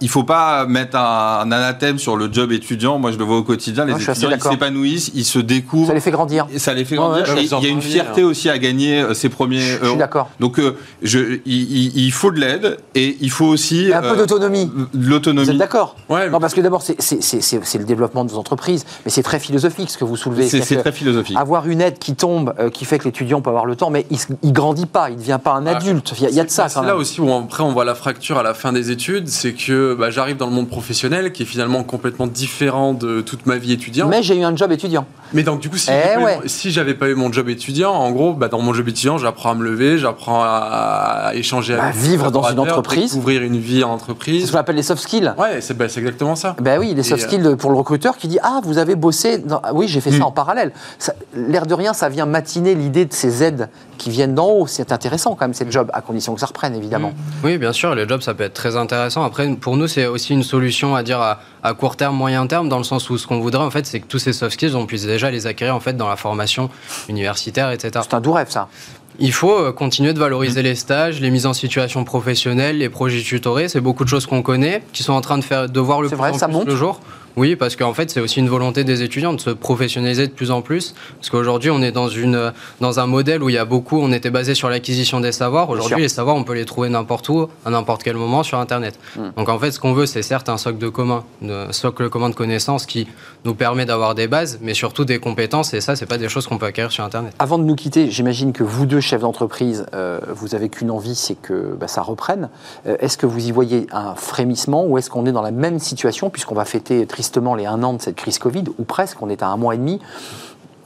[0.00, 2.98] il faut pas mettre un, un anathème sur le job étudiant.
[2.98, 3.84] Moi, je le vois au quotidien.
[3.84, 5.88] Les étudiants, ils s'épanouissent, ils se découvrent.
[5.88, 6.46] Ça les fait grandir.
[6.56, 7.24] Ça les fait grandir.
[7.34, 9.96] ouais, il y a une fierté aussi à gagner euh, ses premiers Je suis euros.
[9.96, 10.30] d'accord.
[10.40, 14.66] Donc, euh, je, il, faut de l'aide et il faut aussi Un peu euh, d'autonomie.
[14.66, 15.48] de Vous l'autonomie.
[15.50, 19.22] êtes d'accord Ouais, Non, parce que d'abord, c'est- le développement de vos entreprises, mais c'est
[19.22, 20.48] très philosophique ce que vous soulevez.
[20.48, 21.36] C'est très philosophique.
[21.38, 24.06] Avoir une aide qui tombe, euh, qui fait que l'étudiant peut avoir le temps, mais
[24.10, 26.12] il, il grandit pas, il ne devient pas un Ah, adulte.
[26.18, 27.84] Il y a, il y a de ça C'est là aussi où après on voit
[27.84, 31.32] la fracture à la fin des études, c'est que bah, j'arrive dans le monde professionnel
[31.32, 34.10] qui est finalement complètement différent de toute ma vie étudiante.
[34.10, 35.06] Mais j'ai eu un job étudiant.
[35.32, 36.38] Mais donc du coup, si, Eh ouais.
[36.46, 39.50] si j'avais pas eu mon job étudiant, en gros, bah, dans mon job étudiant, j'apprends
[39.50, 43.10] à me lever, j'apprends à, échanger Bah, avec vivre dans une entreprise.
[43.12, 44.46] découvrir une vie en C'est entreprise.
[44.46, 45.32] ce qu'on appelle les soft skills.
[45.38, 46.56] Ouais, c'est bah, c'est exactement ça.
[46.60, 48.94] Ben oui, les soft Et, euh, skills pour le recruteur qui dit Ah, vous avez
[48.96, 49.38] bossé.
[49.38, 50.22] dans- Oui, j'ai fait ça Mm.
[50.22, 50.72] en parallèle.
[50.98, 53.68] Ça- L'air de rien, ça vient matiner l'idée de ces aides
[54.00, 54.66] qui viennent d'en haut.
[54.66, 57.12] C'est intéressant quand même, ces jobs, à condition que ça reprenne, évidemment.
[57.44, 59.22] Oui, bien sûr, les jobs, ça peut être très intéressant.
[59.22, 62.70] Après, pour nous, c'est aussi une solution à dire à, à court terme, moyen terme,
[62.70, 64.74] dans le sens où ce qu'on voudrait, en fait, c'est que tous ces soft skills,
[64.74, 66.70] on puisse déjà les acquérir, en fait, dans la formation
[67.10, 67.90] universitaire, etc.
[68.02, 68.68] C'est un doux rêve, ça.
[69.18, 73.20] Il faut euh, continuer de valoriser les stages, les mises en situation professionnelle, les projets
[73.20, 73.68] tutorés.
[73.68, 76.08] C'est beaucoup de choses qu'on connaît, qui sont en train de faire de voir le
[76.08, 76.66] plus vrai, en ça plus monte.
[76.66, 77.00] le jour.
[77.36, 80.50] Oui, parce qu'en fait, c'est aussi une volonté des étudiants de se professionnaliser de plus
[80.50, 80.94] en plus.
[81.16, 84.12] Parce qu'aujourd'hui, on est dans, une, dans un modèle où il y a beaucoup, on
[84.12, 85.70] était basé sur l'acquisition des savoirs.
[85.70, 88.98] Aujourd'hui, les savoirs, on peut les trouver n'importe où, à n'importe quel moment sur Internet.
[89.16, 89.30] Hmm.
[89.36, 92.30] Donc en fait, ce qu'on veut, c'est certes un socle de commun, un socle commun
[92.30, 93.06] de connaissances qui
[93.44, 95.74] nous permet d'avoir des bases, mais surtout des compétences.
[95.74, 97.34] Et ça, c'est pas des choses qu'on peut acquérir sur Internet.
[97.38, 101.14] Avant de nous quitter, j'imagine que vous deux, chefs d'entreprise, euh, vous avez qu'une envie,
[101.14, 102.48] c'est que bah, ça reprenne.
[102.86, 105.78] Euh, est-ce que vous y voyez un frémissement ou est-ce qu'on est dans la même
[105.78, 109.28] situation, puisqu'on va fêter tristement les un an de cette crise Covid, ou presque, on
[109.28, 110.00] est à un mois et demi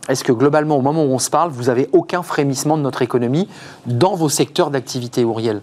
[0.06, 3.00] est-ce que globalement, au moment où on se parle, vous avez aucun frémissement de notre
[3.00, 3.48] économie
[3.86, 5.62] dans vos secteurs d'activité, Auriel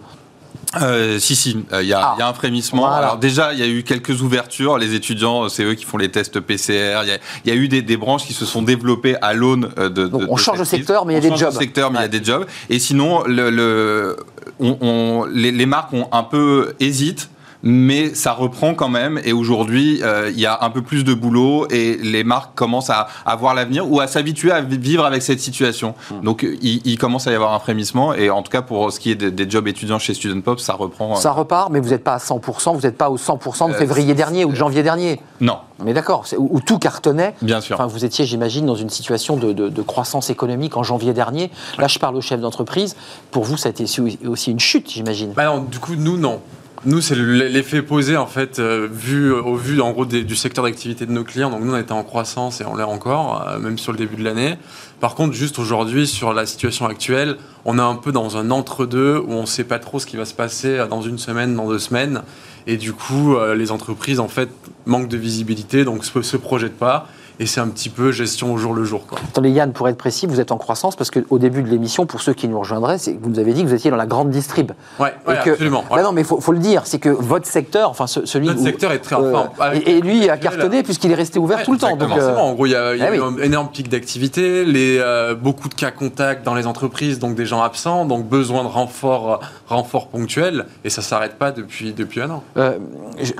[0.81, 2.89] euh, si, si, euh, il y, a un frémissement.
[2.89, 4.79] Alors déjà, il y a eu quelques ouvertures.
[4.79, 7.03] Les étudiants, c'est eux qui font les tests PCR.
[7.45, 10.23] Il y, a eu des, branches qui se sont développées à l'aune euh, de, Donc
[10.27, 11.51] on change de secteur, mais il y a des jobs.
[11.51, 12.47] secteur, mais il y a des jobs.
[12.69, 14.15] Et sinon, le,
[14.59, 17.29] on, les, les, marques ont un peu hésitent
[17.63, 19.19] mais ça reprend quand même.
[19.23, 22.89] Et aujourd'hui, euh, il y a un peu plus de boulot et les marques commencent
[22.89, 25.95] à, à voir l'avenir ou à s'habituer à vivre avec cette situation.
[26.09, 26.21] Hmm.
[26.23, 28.13] Donc, il, il, commence à y avoir un frémissement.
[28.13, 30.73] Et en tout cas, pour ce qui est des, jobs étudiants chez Student Pop, ça
[30.73, 31.15] reprend.
[31.15, 33.77] Ça repart, mais vous n'êtes pas à 100%, vous n'êtes pas au 100% de euh,
[33.77, 35.19] février dernier ou de janvier dernier.
[35.39, 35.57] Non.
[35.83, 37.33] Mais d'accord, où, tout cartonnait.
[37.41, 37.75] Bien sûr.
[37.75, 41.51] Enfin, vous étiez, j'imagine, dans une situation de, de, croissance économique en janvier dernier.
[41.77, 42.95] Là, je parle au chef d'entreprise.
[43.31, 43.85] Pour vous, ça a été
[44.27, 45.33] aussi une chute, j'imagine.
[45.33, 46.39] Bah du coup, nous, non.
[46.83, 51.23] Nous, c'est l'effet posé, en fait, euh, vu, au vu, du secteur d'activité de nos
[51.23, 51.51] clients.
[51.51, 54.15] Donc, nous, on était en croissance et on l'est encore, euh, même sur le début
[54.15, 54.55] de l'année.
[54.99, 59.19] Par contre, juste aujourd'hui, sur la situation actuelle, on est un peu dans un entre-deux
[59.19, 61.55] où on ne sait pas trop ce qui va se passer euh, dans une semaine,
[61.55, 62.23] dans deux semaines.
[62.65, 64.49] Et du coup, les entreprises, en fait,
[64.85, 67.07] manquent de visibilité, donc ne se projettent pas
[67.41, 69.07] et c'est un petit peu gestion au jour le jour.
[69.07, 69.17] Quoi.
[69.27, 72.21] Attendez Yann, pour être précis, vous êtes en croissance parce qu'au début de l'émission, pour
[72.21, 74.73] ceux qui nous rejoindraient, vous nous avez dit que vous étiez dans la grande distrib.
[74.99, 75.83] Oui, ouais, absolument.
[75.89, 78.91] Bah non, mais il faut, le dire, c'est que votre secteur, enfin celui Notre secteur
[78.91, 81.95] est très euh, et, lui a cartonné puisqu'il est resté ouvert tout le temps.
[81.95, 85.33] Donc, euh, En gros, il y a, ah eu un énorme pic d'activité, les, euh,
[85.33, 89.39] beaucoup de cas contacts dans les entreprises, donc des gens absents, donc besoin de renfort,
[89.71, 92.43] renfort ponctuel, et ça ne s'arrête pas depuis, depuis un an.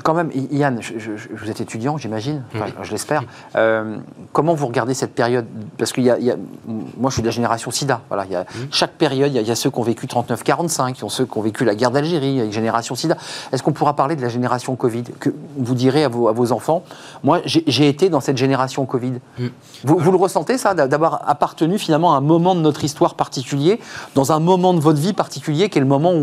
[0.02, 0.80] quand même, Yann,
[1.30, 2.42] vous êtes étudiant, j'imagine,
[2.82, 3.24] je l'espère.
[4.32, 5.46] comment vous regardez cette période?
[5.78, 8.00] Parce que y a, moi, je suis de la génération SIDA.
[8.08, 8.68] Voilà, y a, mmh.
[8.70, 11.38] Chaque période, il y, a ceux qui ont vécu 39-45, il y a ceux qui
[11.38, 13.16] ont vécu la guerre d'Algérie, il y a une génération SIDA.
[13.52, 15.04] Est-ce qu'on pourra parler de la génération Covid?
[15.18, 16.84] Que vous direz à vos, à vos enfants,
[17.22, 19.14] moi, j'ai été dans cette génération Covid.
[19.38, 19.46] Mmh.
[19.84, 23.80] Vous, vous, le ressentez, ça, d'avoir appartenu finalement à un moment de notre histoire particulier,
[24.14, 26.21] dans un moment de votre vie particulier, qui est le moment où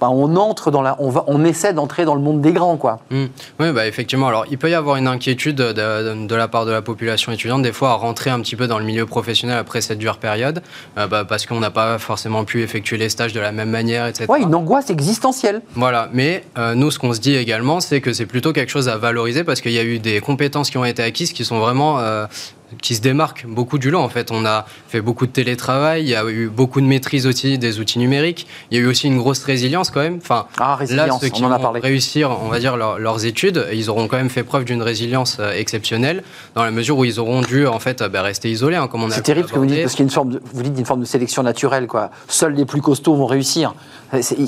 [0.00, 2.76] bah, on entre dans la, on, va, on essaie d'entrer dans le monde des grands,
[2.76, 3.00] quoi.
[3.10, 3.24] Mmh.
[3.60, 4.28] Oui, bah, effectivement.
[4.28, 7.62] Alors, il peut y avoir une inquiétude de, de la part de la population étudiante
[7.62, 10.62] des fois à rentrer un petit peu dans le milieu professionnel après cette dure période,
[10.96, 14.06] euh, bah, parce qu'on n'a pas forcément pu effectuer les stages de la même manière,
[14.06, 14.26] etc.
[14.28, 15.62] Oui, une angoisse existentielle.
[15.74, 18.88] Voilà, mais euh, nous, ce qu'on se dit également, c'est que c'est plutôt quelque chose
[18.88, 21.58] à valoriser parce qu'il y a eu des compétences qui ont été acquises qui sont
[21.58, 22.26] vraiment euh,
[22.82, 24.00] qui se démarque beaucoup du lot.
[24.00, 27.26] En fait, on a fait beaucoup de télétravail, il y a eu beaucoup de maîtrise
[27.26, 28.46] aussi des outils numériques.
[28.70, 30.18] Il y a eu aussi une grosse résilience quand même.
[30.20, 31.80] Enfin, ah, résilience, là, ceux qui on en a parlé.
[31.80, 35.52] réussir, on va dire leurs études, ils auront quand même fait preuve d'une résilience euh,
[35.52, 36.22] exceptionnelle
[36.54, 39.10] dans la mesure où ils auront dû en fait bah, rester isolés, hein, comme on
[39.10, 39.14] a.
[39.14, 40.74] C'est terrible ce que vous dites parce qu'il y a une forme, de, vous dites
[40.74, 42.10] d'une forme de sélection naturelle, quoi.
[42.28, 43.74] Seuls les plus costauds vont réussir.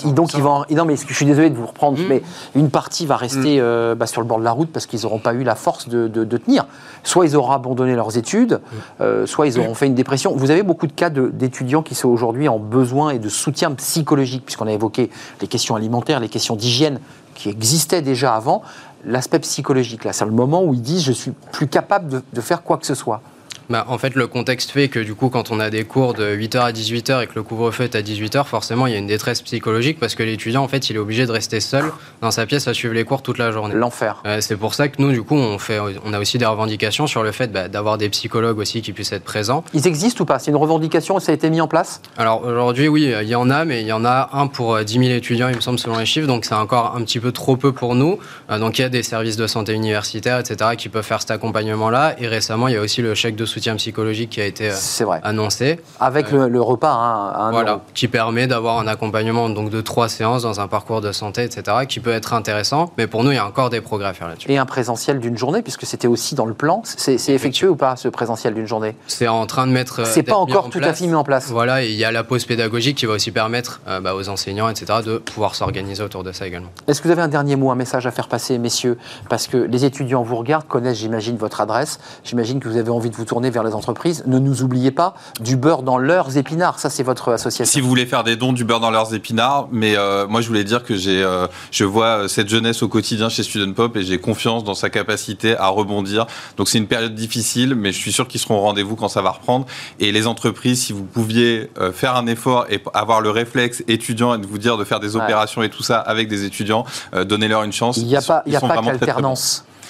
[0.04, 0.64] donc ils vont.
[0.70, 2.06] Non, mais je suis désolé de vous reprendre, mmh.
[2.08, 2.22] mais
[2.54, 3.62] une partie va rester mmh.
[3.62, 5.88] euh, bah, sur le bord de la route parce qu'ils n'auront pas eu la force
[5.88, 6.66] de, de tenir.
[7.02, 8.60] Soit ils auront abandonné leurs études.
[9.00, 10.34] Euh, soit ils auront fait une dépression.
[10.34, 14.44] Vous avez beaucoup de cas d'étudiants qui sont aujourd'hui en besoin et de soutien psychologique,
[14.44, 16.98] puisqu'on a évoqué les questions alimentaires, les questions d'hygiène
[17.34, 18.62] qui existaient déjà avant.
[19.06, 22.62] L'aspect psychologique, là, c'est le moment où ils disent je suis plus capable de faire
[22.62, 23.22] quoi que ce soit.
[23.70, 26.34] Bah, en fait, le contexte fait que du coup, quand on a des cours de
[26.34, 29.06] 8h à 18h et que le couvre-feu est à 18h, forcément, il y a une
[29.06, 31.84] détresse psychologique parce que l'étudiant, en fait, il est obligé de rester seul
[32.20, 33.76] dans sa pièce à suivre les cours toute la journée.
[33.76, 34.22] L'enfer.
[34.26, 37.06] Euh, c'est pour ça que nous, du coup, on, fait, on a aussi des revendications
[37.06, 39.62] sur le fait bah, d'avoir des psychologues aussi qui puissent être présents.
[39.72, 40.40] Ils existent ou pas?
[40.40, 42.02] C'est une revendication Ça a été mis en place?
[42.18, 44.98] Alors aujourd'hui, oui, il y en a, mais il y en a un pour 10
[44.98, 46.26] euh, 000 étudiants, il me semble, selon les chiffres.
[46.26, 48.18] Donc c'est encore un petit peu trop peu pour nous.
[48.50, 51.30] Euh, donc il y a des services de santé universitaire, etc., qui peuvent faire cet
[51.30, 52.16] accompagnement-là.
[52.18, 55.20] Et récemment, il y a aussi le chèque de soutien psychologique a été euh, vrai.
[55.22, 55.80] annoncé.
[55.98, 60.60] Avec le, repas hein, Voilà, qui permet d'avoir un accompagnement donc, de trois séances dans
[60.60, 62.92] un parcours de santé, etc., qui peut être intéressant.
[62.98, 64.50] Mais pour nous, il y a encore des progrès à faire là-dessus.
[64.50, 66.82] Et un présentiel d'une journée, puisque c'était aussi dans le plan.
[66.84, 68.94] C'est effectué ou pas, ce présentiel d'une journée?
[69.06, 70.00] C'est en train de mettre.
[70.00, 71.48] Euh, c'est pas encore tout à fait mis en place.
[71.48, 74.68] Voilà, il y a la pause pédagogique qui va aussi permettre euh, bah, aux enseignants,
[74.68, 76.70] etc., de pouvoir s'organiser autour de ça également.
[76.86, 78.98] Est-ce que vous avez un dernier mot, un message à faire passer, messieurs?
[79.28, 81.98] Parce que les étudiants vous regardent, connaissent, j'imagine, votre adresse.
[82.24, 84.22] J'imagine que vous avez envie de vous tourner tourner vers les entreprises.
[84.26, 86.78] Ne nous oubliez pas du beurre dans leurs épinards.
[86.78, 87.70] Ça, c'est votre association.
[87.70, 90.48] Si vous voulez faire des dons du beurre dans leurs épinards, mais euh, moi je
[90.48, 94.02] voulais dire que j'ai, euh, je vois cette jeunesse au quotidien chez Student Pop et
[94.02, 96.26] j'ai confiance dans sa capacité à rebondir.
[96.56, 99.22] Donc c'est une période difficile, mais je suis sûr qu'ils seront au rendez-vous quand ça
[99.22, 99.66] va reprendre.
[99.98, 104.34] Et les entreprises, si vous pouviez euh, faire un effort et avoir le réflexe étudiant
[104.34, 105.22] et de vous dire de faire des Ouais.
[105.24, 106.84] opérations et tout ça avec des étudiants,
[107.14, 107.96] euh, donnez-leur une chance.
[107.96, 108.76] Il n'y a Ils pas, sont- y a pas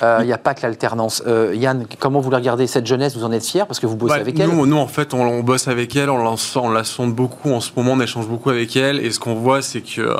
[0.01, 0.19] l'alternance.
[0.21, 1.23] Euh, Il n'y a pas que l'alternance.
[1.27, 3.17] Euh, Yann, comment vous la regardez cette jeunesse?
[3.17, 4.49] Vous en êtes fier parce que vous bossez Bah, avec elle?
[4.51, 7.61] nous, en fait, on, on bosse avec elle, on la, on la sonde beaucoup en
[7.61, 8.99] ce moment, on échange beaucoup avec elle.
[9.05, 10.17] Et ce qu'on voit, c'est que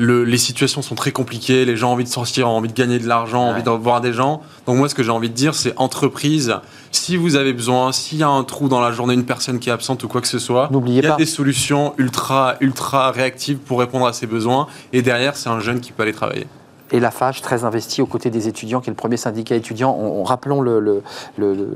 [0.00, 1.64] le- les situations sont très compliquées.
[1.64, 3.52] Les gens ont envie de sortir, ont envie de gagner de l'argent, ont Ouais.
[3.54, 4.42] envie de voir des gens.
[4.66, 6.54] Donc, moi, ce que j'ai envie de dire, c'est entreprise,
[6.92, 9.68] si vous avez besoin, s'il y a un trou dans la journée, une personne qui
[9.70, 11.16] est absente ou quoi que ce soit, il y a pas.
[11.16, 14.68] des solutions ultra, ultra réactives pour répondre à ses besoins.
[14.92, 16.46] Et derrière, c'est un jeune qui peut aller travailler.
[16.90, 19.96] Et la FAGE, très investie aux côtés des étudiants, qui est le premier syndicat étudiant.
[19.98, 21.02] On, on- rappelons le,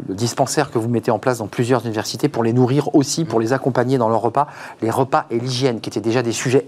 [0.08, 3.52] dispensaire que vous mettez en place dans plusieurs universités pour les nourrir aussi, pour les
[3.52, 4.46] accompagner dans leurs repas.
[4.80, 6.66] Les repas et l'hygiène, qui étaient déjà des sujets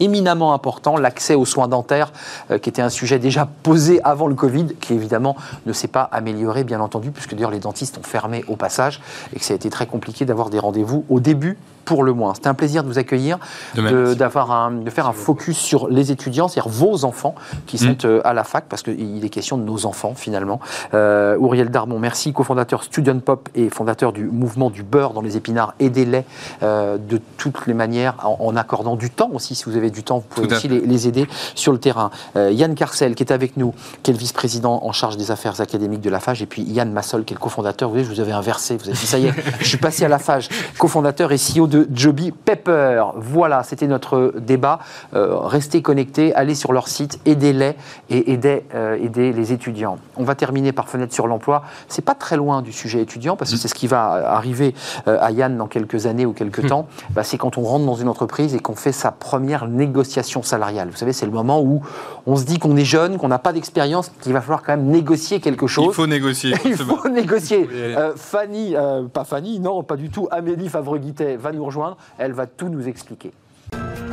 [0.00, 0.96] éminemment importants.
[0.96, 2.12] L'accès aux soins dentaires,
[2.50, 6.02] euh, qui était un sujet déjà posé avant le Covid, qui évidemment ne s'est pas
[6.02, 9.00] amélioré, bien entendu, puisque d'ailleurs les dentistes ont fermé au passage
[9.34, 11.58] et que ça a été très compliqué d'avoir des rendez-vous au début
[11.88, 12.34] pour le moins.
[12.34, 13.38] C'était un plaisir de vous accueillir,
[13.74, 17.34] De de, faire un focus sur les étudiants, c'est-à-dire vos enfants
[17.66, 17.96] qui sont Mm.
[18.04, 20.60] euh, à la fac, parce qu'il est question de nos enfants finalement.
[20.92, 25.38] Euh, Auriel Darmon, merci, cofondateur Student Pop et fondateur du mouvement du beurre dans les
[25.38, 25.72] épinards.
[25.80, 26.24] Aidez-les
[26.62, 29.54] euh, de toutes les manières, en, en accordant du temps aussi.
[29.54, 32.10] Si vous avez du temps, vous pouvez Tout aussi les, les aider sur le terrain.
[32.36, 33.72] Euh, Yann Carcel, qui est avec nous,
[34.02, 36.92] qui est le vice-président en charge des affaires académiques de la FAGE, et puis Yann
[36.92, 37.88] Massol, qui est le cofondateur.
[37.88, 38.76] Vous voyez, je vous avais inversé.
[38.76, 41.66] Vous avez dit, ça y est, je suis passé à la FAGE, cofondateur et CEO
[41.66, 43.04] de Joby Pepper.
[43.16, 44.80] Voilà, c'était notre débat.
[45.14, 47.74] Euh, restez connectés, allez sur leur site, aidez-les
[48.10, 49.98] et aidez, euh, aidez les étudiants.
[50.16, 51.64] On va terminer par fenêtre sur l'emploi.
[51.88, 54.74] C'est pas très loin du sujet étudiant parce que c'est ce qui va arriver
[55.06, 56.88] euh, à Yann dans quelques années ou quelques temps.
[57.10, 60.88] Bah, c'est quand on rentre dans une entreprise et qu'on fait sa première négociation salariale.
[60.90, 61.82] Vous savez, c'est le moment où
[62.26, 64.86] on se dit qu'on est jeune, qu'on n'a pas d'expérience, qu'il va falloir quand même
[64.86, 65.88] négocier quelque chose.
[65.88, 66.54] Il faut négocier.
[66.64, 67.68] Il faut négocier.
[67.72, 70.28] Euh, Fanny, euh, pas Fanny, non, pas du tout.
[70.30, 71.96] Amélie Favre-Guittet va nous rejoindre.
[72.18, 73.32] Elle va tout nous expliquer.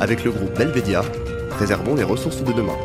[0.00, 1.02] Avec le groupe Belvedia,
[1.50, 2.76] préservons les ressources de demain.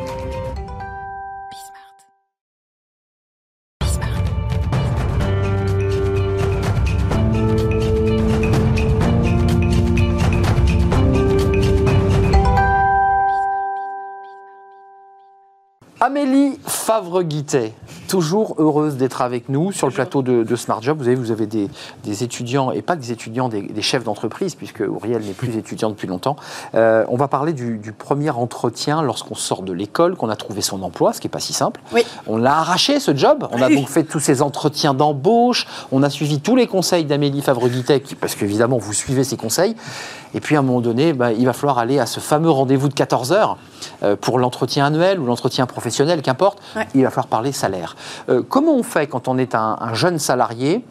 [16.03, 17.73] Amélie Favre-Guittet,
[18.11, 20.97] toujours heureuse d'être avec nous sur le plateau de, de Smart Job.
[20.99, 21.69] Vous avez, vous avez des,
[22.03, 25.55] des étudiants, et pas que des étudiants, des, des chefs d'entreprise, puisque Auriel n'est plus
[25.55, 26.35] étudiant depuis longtemps.
[26.75, 30.61] Euh, on va parler du, du premier entretien lorsqu'on sort de l'école, qu'on a trouvé
[30.61, 31.79] son emploi, ce qui n'est pas si simple.
[31.93, 32.03] Oui.
[32.27, 33.47] On l'a arraché, ce job.
[33.51, 33.75] On a Oui.
[33.75, 35.65] donc fait tous ces entretiens d'embauche.
[35.93, 37.41] On a suivi tous les conseils d'Amélie
[38.05, 39.75] qui- parce qu'évidemment, vous suivez ses conseils.
[40.33, 42.87] Et puis, à un moment donné, bah, il va falloir aller à ce fameux rendez-vous
[42.87, 43.57] de 14 heures
[44.03, 46.59] euh, pour l'entretien annuel ou l'entretien professionnel, qu'importe.
[46.75, 46.87] Ouais.
[46.95, 47.95] Il va falloir parler salaire.
[48.29, 50.83] Euh, comment on fait quand on est un, un jeune salarié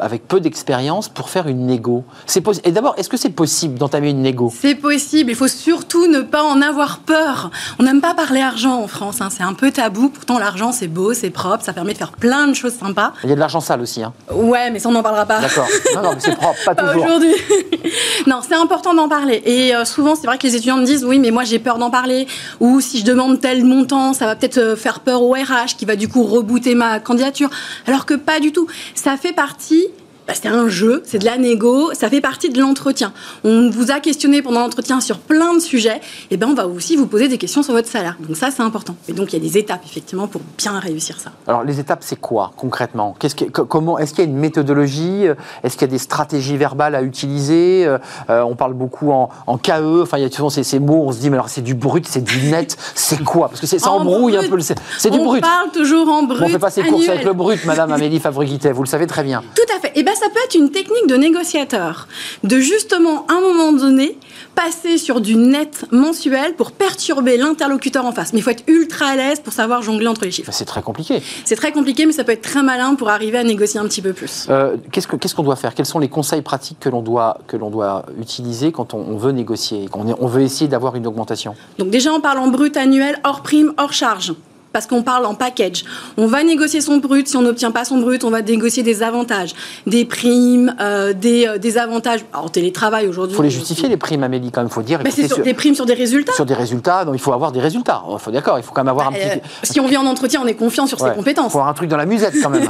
[0.00, 4.10] avec peu d'expérience pour faire une négo C'est Et d'abord, est-ce que c'est possible d'entamer
[4.10, 4.52] une négo?
[4.54, 7.50] C'est possible, il faut surtout ne pas en avoir peur.
[7.78, 10.08] On n'aime pas parler argent en France, hein, c'est un peu tabou.
[10.08, 13.12] Pourtant, l'argent, c'est beau, c'est propre, ça permet de faire plein de choses sympas.
[13.24, 14.02] Il y a de l'argent sale aussi.
[14.02, 14.12] Hein.
[14.32, 15.40] Ouais, mais ça, on n'en parlera pas.
[15.40, 15.68] D'accord.
[15.94, 17.04] Non, non, mais c'est propre, pas Pas toujours.
[17.04, 17.34] aujourd'hui.
[18.26, 19.42] non, c'est important d'en parler.
[19.44, 21.78] Et euh, souvent, c'est vrai que les étudiants me disent oui, mais moi j'ai peur
[21.78, 22.26] d'en parler.
[22.60, 25.84] Ou si je demande tel montant, ça va peut-être euh, faire peur au RH qui
[25.84, 27.50] va du coup rebooter ma candidature.
[27.86, 28.66] Alors que pas du tout.
[28.94, 29.84] Ça fait partie.
[30.30, 33.12] Bah, c'est un jeu, c'est de la négo, ça fait partie de l'entretien.
[33.42, 36.00] On vous a questionné pendant l'entretien sur plein de sujets,
[36.30, 38.16] et ben on va aussi vous poser des questions sur votre salaire.
[38.20, 38.94] Donc ça c'est important.
[39.08, 41.32] Et donc il y a des étapes effectivement pour bien réussir ça.
[41.48, 43.16] Alors, les étapes, c'est quoi concrètement?
[43.18, 45.24] Qu'est-ce que, co- comment, Est-ce qu'il y a une méthodologie?
[45.64, 47.84] Est-ce qu'il y a des stratégies verbales à utiliser?
[47.86, 47.98] Euh,
[48.42, 50.02] On parle beaucoup en, en KE.
[50.02, 51.02] Enfin, il y a souvent ces, ces mots.
[51.06, 52.76] On se dit, mais alors c'est du brut, c'est du net.
[52.94, 53.48] C'est quoi?
[53.48, 54.54] Parce que c'est- ça En embrouille un peu.
[54.56, 55.40] le- C'est c'est du on brut.
[55.42, 56.42] parle toujours en brut.
[56.42, 58.70] on fait pas ses courses avec le brut, Madame Amélie Favre-Guittet.
[58.72, 59.42] Vous le savez très bien.
[59.54, 59.92] Tout à fait.
[59.98, 62.06] Et ben ça peut être une technique de négociateur,
[62.44, 64.18] de justement à un moment donné
[64.54, 68.32] passer sur du net mensuel pour perturber l'interlocuteur en face.
[68.32, 70.50] Mais il faut être ultra à l'aise pour savoir jongler entre les chiffres.
[70.52, 71.22] C'est très compliqué.
[71.44, 74.02] C'est très compliqué, mais ça peut être très malin pour arriver à négocier un petit
[74.02, 74.46] peu plus.
[74.50, 75.74] Euh, qu'est-ce que- qu'est-ce qu'on doit faire?
[75.74, 79.16] Quels sont les conseils pratiques que l'on doit, que l'on doit utiliser quand on, on
[79.16, 81.54] veut négocier, quand on, est- on veut essayer d'avoir une augmentation?
[81.78, 84.34] Donc déjà on parle en brut annuel, hors prime, hors charge.
[84.72, 85.84] Parce qu'on parle en package.
[86.16, 87.26] On va négocier son brut.
[87.28, 89.54] Si on n'obtient pas son brut, on va négocier des avantages,
[89.86, 92.20] des primes, euh, des, euh, des avantages.
[92.32, 93.34] Alors, télétravail aujourd'hui.
[93.34, 95.00] Il faut les justifier, les primes, Amélie, quand même, il faut dire.
[95.02, 96.32] Mais c'est sur des primes sur des résultats.
[96.32, 98.02] sur des résultats, donc il faut avoir des résultats.
[98.12, 99.40] Il faut d'accord, il faut quand même avoir un Euh, petit.
[99.72, 101.10] si on vient en entretien, on est confiant sur Ouais.
[101.10, 101.46] ses compétences.
[101.48, 102.68] Il faut avoir un truc dans la musette quand même.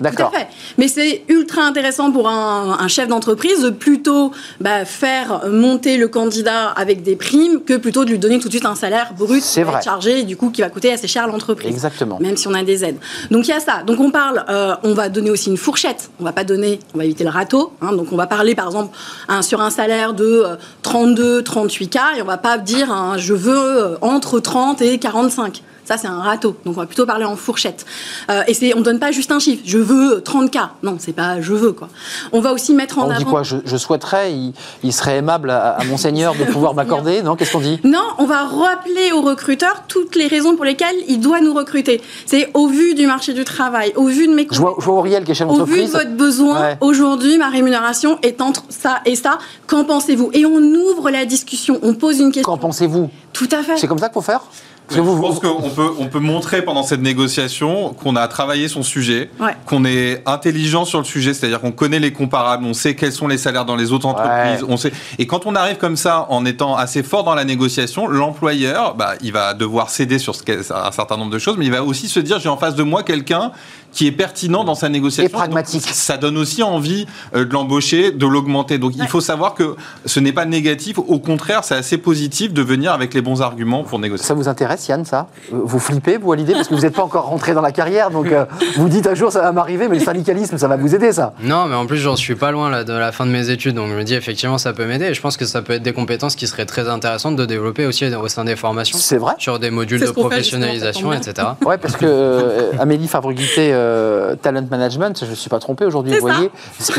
[0.00, 0.30] d'accord.
[0.30, 0.48] Tout à fait.
[0.76, 6.08] Mais c'est ultra intéressant pour un, un chef d'entreprise de plutôt bah, faire monter le
[6.08, 9.44] candidat avec des primes que plutôt de lui donner tout de suite un salaire brut
[9.84, 11.70] chargé et du coup qui va coûter assez cher l'entreprise.
[11.70, 12.18] Exactement.
[12.20, 12.98] Même si on a des aides.
[13.30, 13.82] Donc il y a ça.
[13.84, 16.10] Donc on parle, euh, on va donner aussi une fourchette.
[16.20, 17.72] On va pas donner, on va éviter le râteau.
[17.80, 17.92] hein.
[17.92, 18.96] donc on va parler par exemple
[19.42, 23.34] sur un salaire de euh, 32, 38 k et on va pas dire hein, je
[23.34, 25.62] veux euh, entre 30 et 45.
[25.88, 26.54] Ça, c'est un râteau.
[26.66, 27.86] Donc, on va plutôt parler en fourchette.
[28.30, 29.62] Euh, et c'est, on donne pas juste un chiffre.
[29.64, 30.58] Je veux 30 k.
[30.82, 31.88] Non, c'est pas je veux, quoi.
[32.32, 33.18] On va aussi mettre en On avant.
[33.18, 33.42] dit quoi?
[33.42, 37.22] Je, je souhaiterais, il, il serait aimable à, à Monseigneur de pouvoir m'accorder?
[37.22, 37.80] Non Qu'est-ce qu'on dit?
[37.84, 42.02] Non, on va rappeler au recruteur toutes les raisons pour lesquelles il doit nous recruter.
[42.26, 44.96] C'est au vu du marché du travail, au vu de mes je vois, je vois
[44.98, 46.76] Auriel qui est chef Au vu de votre besoin, Ouais.
[46.82, 49.38] aujourd'hui, ma rémunération est entre ça et ça.
[49.66, 50.28] Qu'en pensez-vous?
[50.34, 52.52] Et on ouvre la discussion, on pose une question.
[52.52, 53.08] Qu'en pensez-vous?
[53.32, 53.76] Tout à fait.
[53.78, 54.42] C'est comme ça qu'il faut faire?
[54.90, 58.82] Je vous- pense qu'on peut, on peut montrer pendant cette négociation qu'on a travaillé son
[58.82, 59.54] sujet, Ouais.
[59.66, 63.28] qu'on est intelligent sur le sujet, c'est-à-dire qu'on connaît les comparables, on sait quels sont
[63.28, 64.68] les salaires dans les autres entreprises, Ouais.
[64.70, 64.92] on sait.
[65.18, 69.14] Et quand on arrive comme ça, en étant assez fort dans la négociation, l'employeur, bah,
[69.20, 72.20] il va devoir céder sur un certain nombre de choses, mais il va aussi se
[72.20, 73.52] dire j'ai en face de moi quelqu'un
[73.92, 75.28] qui est pertinent dans sa négociation.
[75.28, 75.82] Et pragmatique.
[75.82, 78.78] Donc, ça donne aussi envie euh, de l'embaucher, de l'augmenter.
[78.78, 82.62] Donc il faut savoir que ce n'est pas négatif, au contraire, c'est assez positif de
[82.62, 84.26] venir avec les bons arguments pour négocier.
[84.26, 85.28] Ça vous intéresse, Yann, ça?
[85.52, 86.52] Euh, Vous flippez, vous, à l'idée?
[86.52, 88.44] Parce que vous n'êtes pas encore rentré dans la carrière, donc euh,
[88.76, 91.32] vous dites un jour ça va m'arriver, mais le syndicalisme, ça va vous aider, ça.
[91.42, 93.74] Non, mais en plus, j'en suis pas loin là, de la fin de mes études,
[93.74, 95.06] donc je me dis effectivement ça peut m'aider.
[95.06, 97.86] Et je pense que ça peut être des compétences qui seraient très intéressantes de développer
[97.86, 99.34] aussi au sein des formations, C'est vrai?
[99.38, 101.48] Sur des modules de professionnalisation, etc.
[101.64, 106.12] Ouais, parce que euh, Amélie Favreguité, euh, Talent Management, je ne suis pas trompé aujourd'hui,
[106.18, 106.34] vous ça.
[106.34, 106.50] voyez,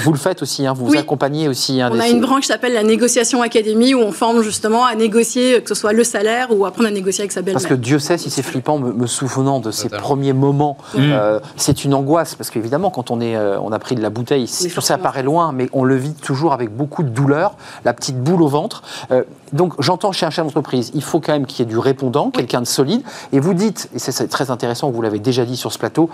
[0.03, 1.81] vous le faites aussi, hein, vous vous accompagnez aussi.
[1.81, 4.85] hein, On des- a une branche qui s'appelle la négociation académie où on forme justement
[4.85, 7.61] à négocier, que ce soit le salaire ou apprendre à négocier avec sa belle-mère.
[7.61, 11.39] Parce que Dieu sait si c'est flippant, me, me souvenant de ces premiers moments, euh,
[11.57, 14.47] c'est une angoisse, parce qu'évidemment, quand on, est, euh, on a pris de la bouteille,
[14.73, 17.53] tout ça paraît loin, mais on le vit toujours avec beaucoup de douleur,
[17.85, 18.83] la petite boule au ventre.
[19.11, 19.23] Euh,
[19.53, 22.29] donc j'entends chez un chef d'entreprise, il faut quand même qu'il y ait du répondant,
[22.29, 23.01] quelqu'un de solide,
[23.33, 26.09] et vous dites, et c'est- c'est très intéressant, vous l'avez déjà dit sur ce plateau,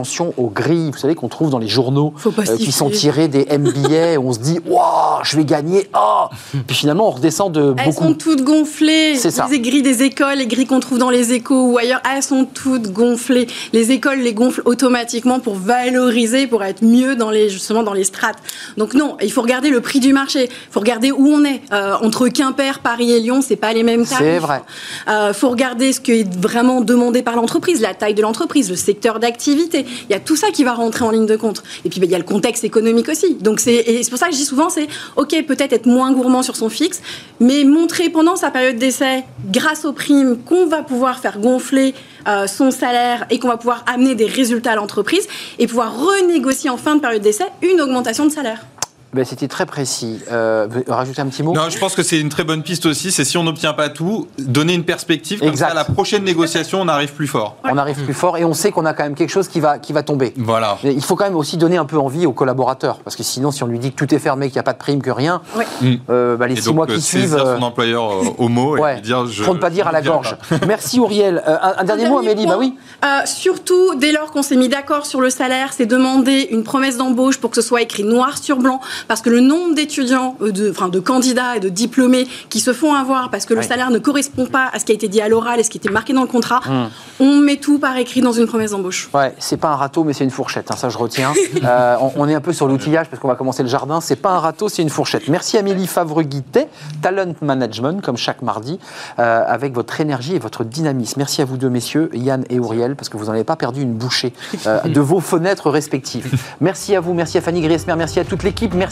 [0.00, 3.44] attention aux grilles, vous savez, qu'on trouve dans les journaux, euh, qui sont tirés des
[3.44, 6.24] MBA, où on se dit, waouh, je vais gagner, oh
[6.66, 8.04] Puis finalement, on redescend de Elles beaucoup.
[8.04, 9.16] sont toutes gonflées.
[9.16, 9.46] C'est ça.
[9.50, 12.46] Les grilles des écoles, les grilles qu'on trouve dans les échos ou ailleurs, elles sont
[12.46, 13.46] toutes gonflées.
[13.74, 18.04] Les écoles les gonflent automatiquement pour valoriser, pour être mieux dans les, justement dans les
[18.04, 18.38] strates.
[18.78, 20.44] Donc non, il faut regarder le prix du marché.
[20.44, 21.60] Il faut regarder où on est.
[21.72, 24.18] Euh, entre Quimper, Paris et Lyon, c'est pas les mêmes tarifs.
[24.18, 24.62] C'est vrai.
[25.06, 28.76] Il faut regarder ce qui est vraiment demandé par l'entreprise, la taille de l'entreprise, le
[28.76, 29.84] secteur d'activité.
[30.08, 31.62] Il y a tout ça qui va rentrer en ligne de compte.
[31.84, 33.34] Et puis, bah, il y a le contexte économique aussi.
[33.34, 36.56] Donc, c'est pour ça que je dis souvent, c'est OK, peut-être être moins gourmand sur
[36.56, 37.00] son fixe,
[37.38, 41.94] mais montrer pendant sa période d'essai, grâce aux primes, qu'on va pouvoir faire gonfler
[42.28, 45.26] euh, son salaire et qu'on va pouvoir amener des résultats à l'entreprise
[45.58, 48.66] et pouvoir renégocier en fin de période d'essai une augmentation de salaire.
[49.12, 50.20] Ben, C'était très précis.
[50.30, 51.52] Euh, vous rajoutez un petit mot?
[51.52, 53.10] Non, je pense que c'est une très bonne piste aussi.
[53.10, 55.40] C'est si on n'obtient pas tout, donner une perspective.
[55.40, 55.66] Comme Exact.
[55.66, 57.56] ça, à la prochaine négociation, on arrive plus fort.
[57.64, 59.78] On arrive plus fort et on sait qu'on a quand même quelque chose qui va,
[59.78, 60.32] qui va tomber.
[60.36, 60.78] Voilà.
[60.84, 63.50] Mais il faut quand même aussi donner un peu envie aux collaborateurs, parce que sinon,
[63.50, 65.10] si on lui dit que tout est fermé, qu'il n'y a pas de prime, que
[65.10, 65.42] rien.
[65.80, 65.94] Mm.
[66.10, 67.22] euh, bah, les Et six donc, mois euh, qui suivent.
[67.22, 69.42] saisir euh, son employeur euh, au mot et lui dire je.
[69.42, 70.36] pour ne pas dire à la gorge.
[70.68, 71.42] Merci Auriel.
[71.48, 72.74] Euh, un, un dernier mot, Amélie, bah oui.
[73.04, 76.96] Euh, surtout, dès lors qu'on s'est mis d'accord sur le salaire, c'est demander une promesse
[76.96, 80.52] d'embauche pour que ce soit écrit noir sur blanc, parce que le nombre d'étudiants, euh,
[80.52, 83.66] de, enfin, de candidats et de diplômés qui se font avoir parce que le Oui.
[83.66, 85.78] salaire ne correspond pas à ce qui a été dit à l'oral et ce qui
[85.78, 86.88] était marqué dans le contrat, Hum.
[87.20, 89.08] on met tout par écrit dans une promesse d'embauche.
[89.14, 90.70] Ouais, c'est pas un râteau, mais c'est une fourchette.
[90.70, 91.32] hein, ça, je retiens.
[91.64, 94.00] Euh, on, on est un peu sur l'outillage parce qu'on va commencer le jardin.
[94.00, 95.28] C'est pas un râteau, c'est une fourchette.
[95.28, 96.68] Merci Amélie Favre-Guittet,
[97.02, 98.78] Talent Management, comme chaque mardi,
[99.18, 101.14] euh, avec votre énergie et votre dynamisme.
[101.18, 103.82] Merci à vous deux, messieurs, Yann et Auriel, parce que vous n'en avez pas perdu
[103.82, 104.32] une bouchée
[104.66, 106.32] euh, de vos fenêtres respectives.
[106.60, 108.89] Merci à vous, merci à Fanny Griesmer, merci à toute l'équipe, merci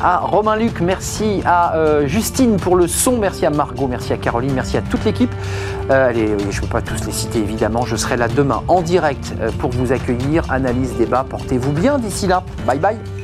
[0.00, 4.16] à Romain Luc, merci à euh, Justine pour le son, merci à Margot, merci à
[4.16, 5.32] Caroline, merci à toute l'équipe.
[5.90, 7.84] Euh, allez, je ne peux pas tous les citer évidemment.
[7.84, 10.50] Je serai là demain en direct euh, pour vous accueillir.
[10.50, 12.42] Analyse, débat, portez-vous bien d'ici là.
[12.66, 13.23] Bye bye.